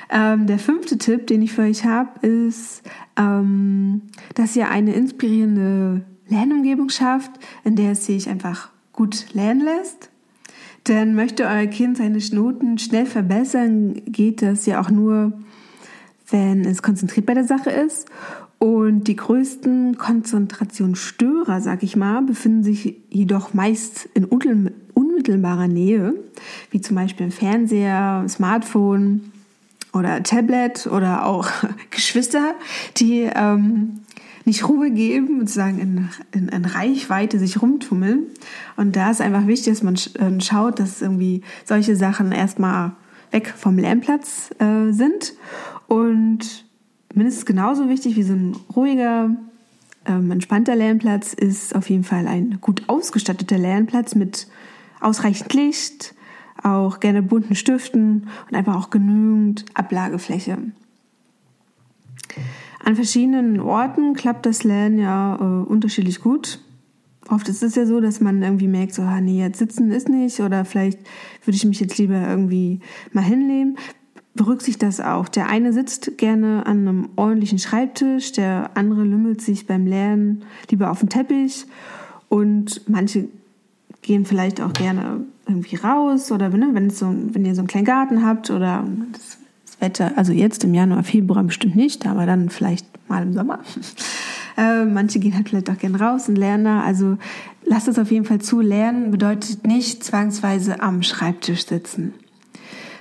Ähm, 0.10 0.47
der 0.47 0.58
fünfte 0.58 0.97
Tipp, 0.97 1.28
den 1.28 1.41
ich 1.41 1.52
für 1.52 1.63
euch 1.63 1.84
habe, 1.84 2.25
ist, 2.25 2.82
ähm, 3.17 4.04
dass 4.36 4.56
ihr 4.56 4.69
eine 4.69 4.93
inspirierende 4.93 6.06
Lernumgebung 6.30 6.88
schafft, 6.88 7.32
in 7.65 7.75
der 7.75 7.91
es 7.91 8.06
sich 8.06 8.30
einfach 8.30 8.69
gut 8.93 9.34
lernen 9.34 9.65
lässt 9.65 10.10
denn 10.88 11.13
möchte 11.13 11.45
euer 11.45 11.67
Kind 11.67 11.97
seine 11.97 12.17
Noten 12.32 12.78
schnell 12.80 13.06
verbessern, 13.06 14.02
geht 14.06 14.41
das 14.41 14.65
ja 14.65 14.82
auch 14.82 14.89
nur, 14.89 15.34
wenn 16.30 16.65
es 16.65 16.82
konzentriert 16.82 17.25
bei 17.25 17.34
der 17.36 17.43
Sache 17.43 17.69
ist. 17.69 18.08
Und 18.58 19.04
die 19.08 19.15
größten 19.15 19.97
Konzentrationsstörer, 19.97 21.62
sag 21.62 21.84
ich 21.84 21.95
mal, 21.95 22.21
befinden 22.21 22.63
sich 22.63 23.02
jedoch 23.10 23.54
meist 23.54 24.10
in 24.13 24.25
unmittelbarer 25.30 25.68
Nähe, 25.68 26.15
wie 26.72 26.82
zum 26.82 26.96
Beispiel 26.96 27.28
im 27.28 27.32
Fernseher, 27.32 28.26
Smartphone 28.28 29.32
oder 29.94 30.24
Tablet 30.24 30.88
oder 30.88 31.26
auch 31.26 31.50
Geschwister, 31.92 32.56
die 32.98 33.30
ähm, 33.34 34.00
nicht 34.46 34.68
Ruhe 34.68 34.89
geben, 34.89 35.39
sozusagen 35.42 35.80
in, 35.80 36.10
in, 36.32 36.50
in 36.50 36.65
Reichweite 36.65 37.38
sich 37.38 37.62
rumtummeln. 37.62 38.24
Und 38.76 38.96
da 38.96 39.12
ist 39.12 39.22
einfach 39.22 39.48
wichtig, 39.48 39.74
dass 39.74 39.84
man 39.84 39.96
äh, 39.96 40.42
schaut, 40.42 40.80
dass 40.80 41.02
irgendwie 41.02 41.44
solche 41.65 41.96
Sachen 41.96 42.32
erstmal 42.32 42.94
weg 43.32 43.54
vom 43.56 43.78
Lernplatz 43.78 44.50
äh, 44.60 44.92
sind. 44.92 45.34
Und 45.88 46.65
mindestens 47.13 47.46
genauso 47.46 47.89
wichtig 47.89 48.15
wie 48.15 48.24
so 48.24 48.34
ein 48.34 48.56
ruhiger 48.76 49.30
ähm, 50.06 50.32
entspannter 50.32 50.76
Lernplatz 50.76 51.34
ist 51.34 51.76
auf 51.76 51.89
jeden 51.89 52.04
Fall 52.04 52.26
ein 52.28 52.60
gut 52.62 52.84
ausgestatteter 52.88 53.58
Lernplatz 53.58 54.15
mit 54.15 54.48
ausreichend 54.99 55.53
Licht, 55.53 56.15
auch 56.63 56.99
gerne 56.99 57.21
bunten 57.21 57.55
Stiften 57.55 58.27
und 58.49 58.55
einfach 58.55 58.75
auch 58.75 58.89
genügend 58.89 59.65
Ablagefläche. 59.73 60.57
An 62.83 62.95
verschiedenen 62.95 63.59
Orten 63.59 64.13
klappt 64.13 64.45
das 64.45 64.63
Lernen 64.63 64.99
ja 64.99 65.35
äh, 65.35 65.69
unterschiedlich 65.69 66.21
gut. 66.21 66.59
Oft 67.29 67.47
ist 67.47 67.62
es 67.62 67.75
ja 67.75 67.85
so, 67.85 67.99
dass 67.99 68.21
man 68.21 68.41
irgendwie 68.41 68.67
merkt, 68.67 68.93
so, 68.93 69.03
ah, 69.03 69.21
nee, 69.21 69.39
jetzt 69.39 69.59
sitzen 69.59 69.91
ist 69.91 70.09
nicht 70.09 70.39
oder 70.39 70.65
vielleicht 70.65 70.99
würde 71.45 71.55
ich 71.55 71.65
mich 71.65 71.79
jetzt 71.79 71.97
lieber 71.97 72.27
irgendwie 72.27 72.79
mal 73.13 73.23
hinlegen. 73.23 73.77
Berücksichtigt 74.33 74.81
das 74.81 74.99
auch. 74.99 75.27
Der 75.27 75.49
eine 75.49 75.73
sitzt 75.73 76.17
gerne 76.17 76.65
an 76.65 76.88
einem 76.88 77.09
ordentlichen 77.17 77.59
Schreibtisch, 77.59 78.31
der 78.31 78.71
andere 78.75 79.03
lümmelt 79.03 79.41
sich 79.41 79.67
beim 79.67 79.85
Lernen 79.85 80.43
lieber 80.71 80.89
auf 80.89 80.99
dem 80.99 81.09
Teppich 81.09 81.65
und 82.29 82.81
manche 82.88 83.27
gehen 84.01 84.25
vielleicht 84.25 84.62
auch 84.62 84.73
gerne 84.73 85.25
irgendwie 85.47 85.75
raus 85.75 86.31
oder 86.31 86.49
ne, 86.49 86.69
wenn, 86.73 86.89
so, 86.89 87.13
wenn 87.31 87.45
ihr 87.45 87.55
so 87.55 87.62
einen 87.62 87.67
kleinen 87.67 87.85
Garten 87.85 88.25
habt 88.25 88.49
oder 88.49 88.85
das, 89.12 89.38
das 89.65 89.81
Wetter, 89.81 90.12
also 90.15 90.31
jetzt 90.31 90.63
im 90.63 90.73
Januar, 90.73 91.03
Februar 91.03 91.43
bestimmt 91.43 91.75
nicht, 91.75 92.05
aber 92.07 92.25
dann 92.25 92.49
vielleicht 92.49 92.88
mal 93.09 93.23
im 93.23 93.33
Sommer. 93.33 93.59
Äh, 94.57 94.83
manche 94.83 95.19
gehen 95.19 95.35
halt 95.35 95.47
vielleicht 95.47 95.69
auch 95.69 95.77
gerne 95.77 96.01
raus 96.01 96.27
und 96.27 96.35
lernen 96.35 96.65
da. 96.65 96.81
Also 96.81 97.17
lasst 97.63 97.88
es 97.88 97.97
auf 97.97 98.12
jeden 98.12 98.25
Fall 98.25 98.39
zu. 98.39 98.59
Lernen 98.59 99.09
bedeutet 99.09 99.65
nicht 99.65 100.03
zwangsweise 100.03 100.81
am 100.81 101.01
Schreibtisch 101.01 101.65
sitzen. 101.65 102.13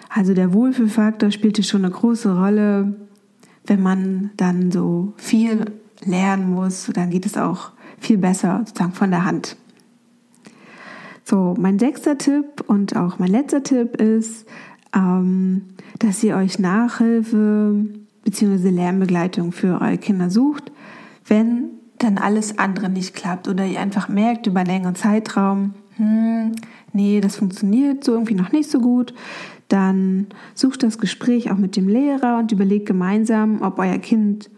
Also 0.09 0.35
der 0.35 0.53
Wohlfühlfaktor 0.53 1.33
spielte 1.33 1.65
schon 1.65 1.85
eine 1.85 1.93
große 1.93 2.33
Rolle. 2.33 2.95
Wenn 3.67 3.83
man 3.83 4.31
dann 4.37 4.71
so 4.71 5.15
viel 5.17 5.65
lernen 6.05 6.51
muss, 6.51 6.91
dann 6.95 7.11
geht 7.11 7.27
es 7.27 7.37
auch 7.37 7.73
viel 7.99 8.19
besser 8.19 8.63
sozusagen 8.65 8.93
von 8.93 9.11
der 9.11 9.25
Hand. 9.25 9.57
So, 11.29 11.55
mein 11.59 11.79
sechster 11.79 12.17
Tipp 12.17 12.65
und 12.69 12.97
auch 12.97 13.19
mein 13.19 13.29
letzter 13.29 13.63
Tipp 13.63 14.01
ist, 14.01 14.47
ähm, 14.97 15.61
dass 15.99 16.23
ihr 16.23 16.35
euch 16.35 16.59
Nachhilfe 16.59 17.85
bzw. 18.25 18.71
Lernbegleitung 18.71 19.53
für 19.53 19.79
eure 19.83 19.99
Kinder 19.99 20.31
sucht, 20.31 20.73
wenn 21.27 21.65
dann 21.99 22.17
alles 22.17 22.59
andere 22.59 22.89
nicht 22.89 23.15
klappt 23.15 23.47
oder 23.47 23.67
ihr 23.67 23.79
einfach 23.79 24.09
merkt 24.09 24.47
über 24.47 24.61
einen 24.61 24.71
längeren 24.71 24.95
Zeitraum, 24.95 25.75
hm, 25.97 26.53
nee, 26.95 27.21
das 27.21 27.37
funktioniert 27.37 28.05
so 28.05 28.13
irgendwie 28.13 28.35
noch 28.35 28.53
nicht 28.53 28.71
so 28.71 28.81
gut, 28.81 29.13
dann 29.69 30.29
sucht 30.55 30.83
das 30.83 30.97
Gespräch 30.97 31.51
auch 31.51 31.59
mit 31.59 31.77
dem 31.77 31.91
Lehrer 31.91 32.39
und 32.39 32.53
überlegt 32.53 32.87
gemeinsam, 32.87 33.61
ob 33.61 33.79
euer 33.79 33.99
Kind 33.99 34.49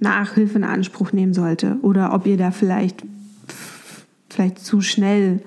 Nachhilfe 0.00 0.56
in 0.56 0.64
Anspruch 0.64 1.12
nehmen 1.12 1.34
sollte 1.34 1.76
oder 1.82 2.14
ob 2.14 2.26
ihr 2.26 2.38
da 2.38 2.50
vielleicht 2.50 3.04
vielleicht 4.30 4.60
zu 4.60 4.80
schnell 4.80 5.42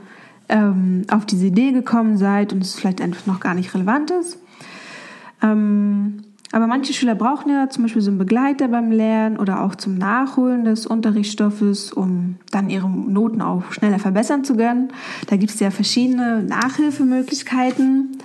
ähm, 0.50 1.06
auf 1.10 1.26
diese 1.26 1.48
Idee 1.48 1.72
gekommen 1.72 2.18
seid 2.18 2.54
und 2.54 2.62
es 2.62 2.76
vielleicht 2.76 3.02
einfach 3.02 3.26
noch 3.26 3.40
gar 3.40 3.54
nicht 3.54 3.74
relevant 3.74 4.12
ist. 4.12 4.40
Ähm, 5.42 6.22
aber 6.52 6.68
manche 6.68 6.94
Schüler 6.94 7.16
brauchen 7.16 7.52
ja 7.52 7.70
zum 7.70 7.84
Beispiel 7.84 8.02
so 8.02 8.10
einen 8.10 8.18
Begleiter 8.18 8.70
beim 8.70 8.92
Lernen 8.92 9.38
oder 9.38 9.64
auch 9.64 9.76
zum 9.76 9.98
Nachholen 9.98 10.64
des 10.64 10.88
Unterrichtsstoffes, 10.88 11.92
um 11.92 12.38
dann 12.52 12.70
ihre 12.70 12.90
Noten 12.90 13.42
auch 13.42 13.72
schneller 13.72 14.00
verbessern 14.00 14.46
zu 14.46 14.56
können. 14.56 14.88
Da 15.28 15.36
gibt 15.36 15.54
es 15.54 15.60
ja 15.60 15.72
verschiedene 15.72 16.44
Nachhilfemöglichkeiten. 16.44 18.18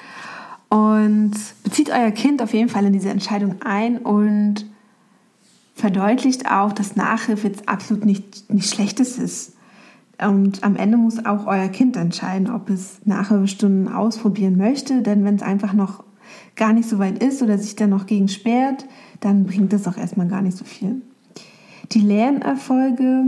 Und 0.69 1.35
bezieht 1.65 1.91
euer 1.91 2.13
Kind 2.13 2.41
auf 2.41 2.55
jeden 2.55 2.71
Fall 2.71 2.87
in 2.87 2.95
diese 2.95 3.11
Entscheidung 3.11 3.57
ein 3.63 3.99
und 3.99 4.65
verdeutlicht 5.75 6.51
auch, 6.51 6.73
dass 6.73 6.97
Nachhilfe 6.97 7.49
jetzt 7.49 7.69
absolut 7.69 8.07
nicht, 8.07 8.51
nicht 8.51 8.73
Schlechtes 8.73 9.19
ist. 9.19 9.53
Und 10.21 10.63
am 10.63 10.77
Ende 10.77 10.97
muss 10.97 11.25
auch 11.25 11.47
euer 11.47 11.69
Kind 11.69 11.97
entscheiden, 11.97 12.51
ob 12.51 12.71
es 12.71 13.01
Nachhilfestunden 13.05 13.93
ausprobieren 13.93 14.57
möchte. 14.57 15.03
Denn 15.03 15.25
wenn 15.25 15.37
es 15.37 15.43
einfach 15.43 15.73
noch 15.73 16.05
gar 16.57 16.73
nicht 16.73 16.89
so 16.89 16.99
weit 16.99 17.23
ist 17.23 17.43
oder 17.43 17.59
sich 17.59 17.77
dann 17.77 17.91
noch 17.91 18.07
gegen 18.07 18.29
sperrt, 18.29 18.87
dann 19.21 19.45
bringt 19.45 19.73
das 19.73 19.89
auch 19.89 19.97
erstmal 19.97 20.29
gar 20.29 20.43
nicht 20.43 20.57
so 20.57 20.65
viel. 20.65 21.03
Die 21.93 22.01
Lernerfolge, 22.01 23.25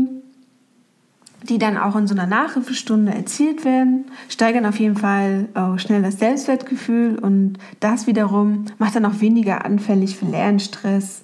die 1.49 1.59
dann 1.59 1.77
auch 1.77 1.97
in 1.97 2.07
so 2.07 2.14
einer 2.14 2.27
Nachhilfestunde 2.27 3.12
erzielt 3.12 3.64
werden, 3.64 4.07
steigern 4.29 4.66
auf 4.66 4.79
jeden 4.79 4.97
Fall 4.97 5.49
auch 5.55 5.79
schnell 5.79 6.03
das 6.03 6.18
Selbstwertgefühl 6.18 7.18
und 7.18 7.59
das 7.81 8.07
wiederum 8.07 8.66
macht 8.79 8.97
dann 8.97 9.05
auch 9.05 9.20
weniger 9.20 9.64
anfällig 9.64 10.16
für 10.16 10.27
Lernstress 10.27 11.23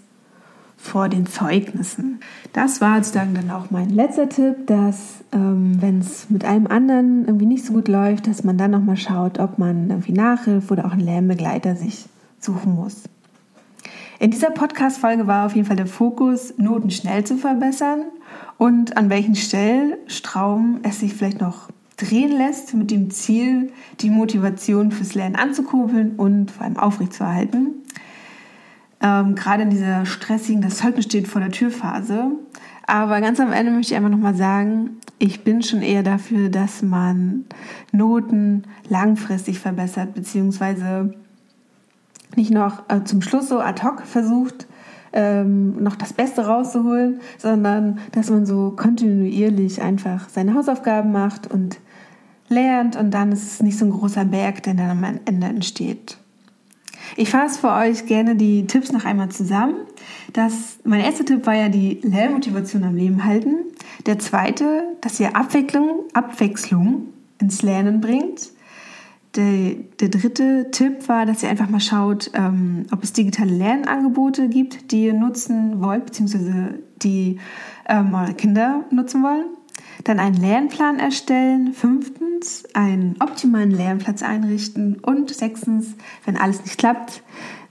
vor 0.81 1.09
den 1.09 1.27
Zeugnissen. 1.27 2.21
Das 2.53 2.81
war 2.81 2.97
sozusagen 2.97 3.35
dann 3.35 3.51
auch 3.51 3.71
mein 3.71 3.91
letzter 3.91 4.29
Tipp, 4.29 4.67
dass 4.67 5.19
ähm, 5.33 5.77
wenn 5.81 6.01
es 6.01 6.31
mit 6.31 6.45
einem 6.45 6.67
anderen 6.67 7.27
irgendwie 7.27 7.47
nicht 7.47 7.65
so 7.65 7.75
gut 7.75 7.87
läuft, 7.87 8.27
dass 8.27 8.45
man 8.45 8.57
dann 8.57 8.71
nochmal 8.71 8.97
schaut, 8.97 9.39
ob 9.39 9.59
man 9.59 9.91
irgendwie 9.91 10.13
Nachhilfe 10.13 10.73
oder 10.73 10.87
auch 10.87 10.93
einen 10.93 11.03
Lernbegleiter 11.05 11.77
sich 11.77 12.07
suchen 12.41 12.75
muss. 12.75 13.03
In 14.19 14.31
dieser 14.31 14.51
Podcast-Folge 14.51 15.27
war 15.27 15.47
auf 15.47 15.55
jeden 15.55 15.67
Fall 15.67 15.77
der 15.77 15.87
Fokus, 15.87 16.55
Noten 16.57 16.91
schnell 16.91 17.25
zu 17.25 17.37
verbessern 17.37 18.03
und 18.59 18.97
an 18.97 19.11
welchen 19.11 19.37
Stellstrauben 19.37 20.81
es 20.83 21.01
sich 21.01 21.15
vielleicht 21.15 21.41
noch 21.41 21.69
drehen 21.97 22.37
lässt, 22.37 22.75
mit 22.75 22.91
dem 22.91 23.11
Ziel, 23.11 23.71
die 24.01 24.11
Motivation 24.11 24.93
fürs 24.93 25.15
Lernen 25.15 25.37
anzukurbeln 25.37 26.17
und 26.17 26.51
vor 26.51 26.65
allem 26.65 26.79
aufrechtzuerhalten. 26.79 27.83
Ähm, 29.03 29.35
gerade 29.35 29.63
in 29.63 29.71
dieser 29.71 30.05
stressigen, 30.05 30.63
das 30.63 30.77
Zeugnis 30.77 31.07
steht 31.07 31.29
vor 31.29 31.41
der 31.41 31.51
Türphase. 31.51 32.33
Aber 32.87 33.21
ganz 33.21 33.39
am 33.41 33.53
Ende 33.53 33.73
möchte 33.73 33.95
ich 33.95 33.97
einfach 33.97 34.11
nochmal 34.11 34.35
sagen, 34.35 34.99
ich 35.19 35.45
bin 35.45 35.63
schon 35.63 35.81
eher 35.81 36.03
dafür, 36.03 36.49
dass 36.49 36.83
man 36.83 37.45
Noten 37.93 38.65
langfristig 38.89 39.61
verbessert, 39.61 40.15
beziehungsweise 40.15 41.15
nicht 42.37 42.51
noch 42.51 42.89
äh, 42.89 43.05
zum 43.05 43.23
Schluss 43.23 43.49
so 43.49 43.61
ad 43.61 43.83
hoc 43.83 44.03
versucht, 44.03 44.67
ähm, 45.13 45.83
noch 45.83 45.97
das 45.97 46.13
Beste 46.13 46.47
rauszuholen, 46.47 47.21
sondern 47.39 47.99
dass 48.13 48.31
man 48.31 48.47
so 48.47 48.73
kontinuierlich 48.77 49.83
einfach 49.83 50.29
seine 50.29 50.55
Hausaufgaben 50.55 51.13
macht 51.13 51.51
und 51.51 51.79
lernt 52.49 52.97
und 52.97 53.13
dann 53.13 53.33
ist 53.33 53.45
es 53.45 53.63
nicht 53.63 53.79
so 53.79 53.85
ein 53.85 53.93
großer 53.93 54.25
Berg, 54.25 54.63
der 54.65 54.75
dann 54.75 54.91
am 54.91 55.21
Ende 55.25 55.47
entsteht. 55.47 56.19
Ich 57.17 57.31
fasse 57.31 57.61
für 57.61 57.73
euch 57.73 58.07
gerne 58.07 58.37
die 58.37 58.67
Tipps 58.67 58.93
noch 58.93 59.05
einmal 59.05 59.31
zusammen. 59.31 59.75
Das, 60.33 60.79
mein 60.85 61.01
erster 61.01 61.25
Tipp 61.25 61.47
war 61.47 61.55
ja 61.55 61.69
die 61.69 62.01
Lernmotivation 62.03 62.85
am 62.85 62.95
Leben 62.95 63.25
halten. 63.25 63.57
Der 64.07 64.19
zweite, 64.19 64.97
dass 65.01 65.21
ihr 65.21 65.37
Abwechslung, 65.37 66.05
Abwechslung 66.13 67.09
ins 67.41 67.63
Lernen 67.63 68.01
bringt. 68.01 68.51
Der, 69.37 69.75
der 70.01 70.09
dritte 70.09 70.71
Tipp 70.73 71.09
war, 71.09 71.25
dass 71.25 71.43
ihr 71.43 71.51
einfach 71.51 71.69
mal 71.69 71.81
schaut, 71.81 72.31
ähm, 72.35 72.87
ob 72.91 73.05
es 73.05 73.13
digitale 73.13 73.53
Lernangebote 73.53 74.49
gibt, 74.49 74.91
die 74.91 75.05
ihr 75.05 75.15
nutzen 75.15 75.81
wollt, 75.81 76.07
beziehungsweise 76.07 76.81
die 77.03 77.39
ähm, 77.89 78.13
eure 78.15 78.35
Kinder 78.35 78.85
nutzen 78.91 79.23
wollen. 79.23 79.45
Dann 80.05 80.19
einen 80.19 80.37
Lernplan 80.37 80.99
erstellen. 80.99 81.73
Fünftens, 81.75 82.65
einen 82.75 83.17
optimalen 83.21 83.71
Lernplatz 83.71 84.23
einrichten. 84.23 84.99
Und 85.01 85.35
sechstens, 85.35 85.95
wenn 86.25 86.37
alles 86.37 86.63
nicht 86.65 86.79
klappt, 86.79 87.23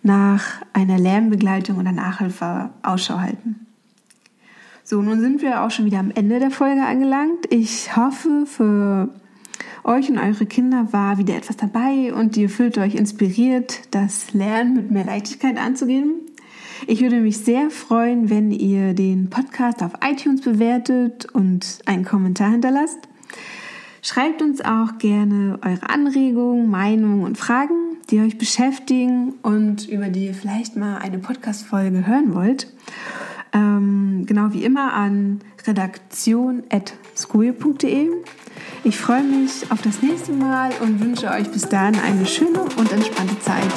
nach 0.01 0.61
einer 0.73 0.97
Lernbegleitung 0.97 1.77
oder 1.77 1.91
Nachhilfe 1.91 2.69
Ausschau 2.83 3.19
halten. 3.19 3.67
So, 4.83 5.01
nun 5.01 5.19
sind 5.19 5.41
wir 5.41 5.61
auch 5.61 5.71
schon 5.71 5.85
wieder 5.85 5.99
am 5.99 6.11
Ende 6.11 6.39
der 6.39 6.51
Folge 6.51 6.83
angelangt. 6.83 7.51
Ich 7.51 7.95
hoffe, 7.95 8.45
für 8.47 9.09
euch 9.83 10.09
und 10.09 10.17
eure 10.17 10.45
Kinder 10.45 10.91
war 10.91 11.17
wieder 11.17 11.35
etwas 11.35 11.57
dabei 11.57 12.13
und 12.13 12.35
ihr 12.37 12.49
fühlt 12.49 12.77
euch 12.77 12.95
inspiriert, 12.95 13.81
das 13.91 14.33
Lernen 14.33 14.75
mit 14.75 14.91
mehr 14.91 15.05
Leichtigkeit 15.05 15.57
anzugehen. 15.57 16.13
Ich 16.87 17.01
würde 17.01 17.19
mich 17.19 17.39
sehr 17.39 17.69
freuen, 17.69 18.29
wenn 18.29 18.51
ihr 18.51 18.93
den 18.93 19.29
Podcast 19.29 19.83
auf 19.83 19.91
iTunes 20.03 20.39
bewertet 20.41 21.27
und 21.33 21.79
einen 21.85 22.05
Kommentar 22.05 22.51
hinterlasst. 22.51 22.99
Schreibt 24.01 24.41
uns 24.41 24.61
auch 24.61 24.97
gerne 24.97 25.59
eure 25.61 25.89
Anregungen, 25.89 26.69
Meinungen 26.69 27.23
und 27.23 27.37
Fragen, 27.37 27.97
die 28.09 28.21
euch 28.21 28.37
beschäftigen 28.37 29.33
und 29.41 29.89
über 29.89 30.07
die 30.07 30.27
ihr 30.27 30.33
vielleicht 30.33 30.77
mal 30.77 30.99
eine 30.99 31.19
Podcast-Folge 31.19 32.07
hören 32.07 32.33
wollt. 32.33 32.71
Ähm, 33.51 34.25
genau 34.25 34.53
wie 34.53 34.63
immer 34.63 34.93
an 34.93 35.41
redaktion.school.de. 35.67 38.07
Ich 38.83 38.97
freue 38.97 39.23
mich 39.23 39.71
auf 39.71 39.81
das 39.81 40.01
nächste 40.01 40.31
Mal 40.31 40.71
und 40.81 41.01
wünsche 41.01 41.29
euch 41.29 41.51
bis 41.51 41.63
dahin 41.63 41.99
eine 41.99 42.25
schöne 42.25 42.61
und 42.77 42.89
entspannte 42.91 43.37
Zeit. 43.41 43.67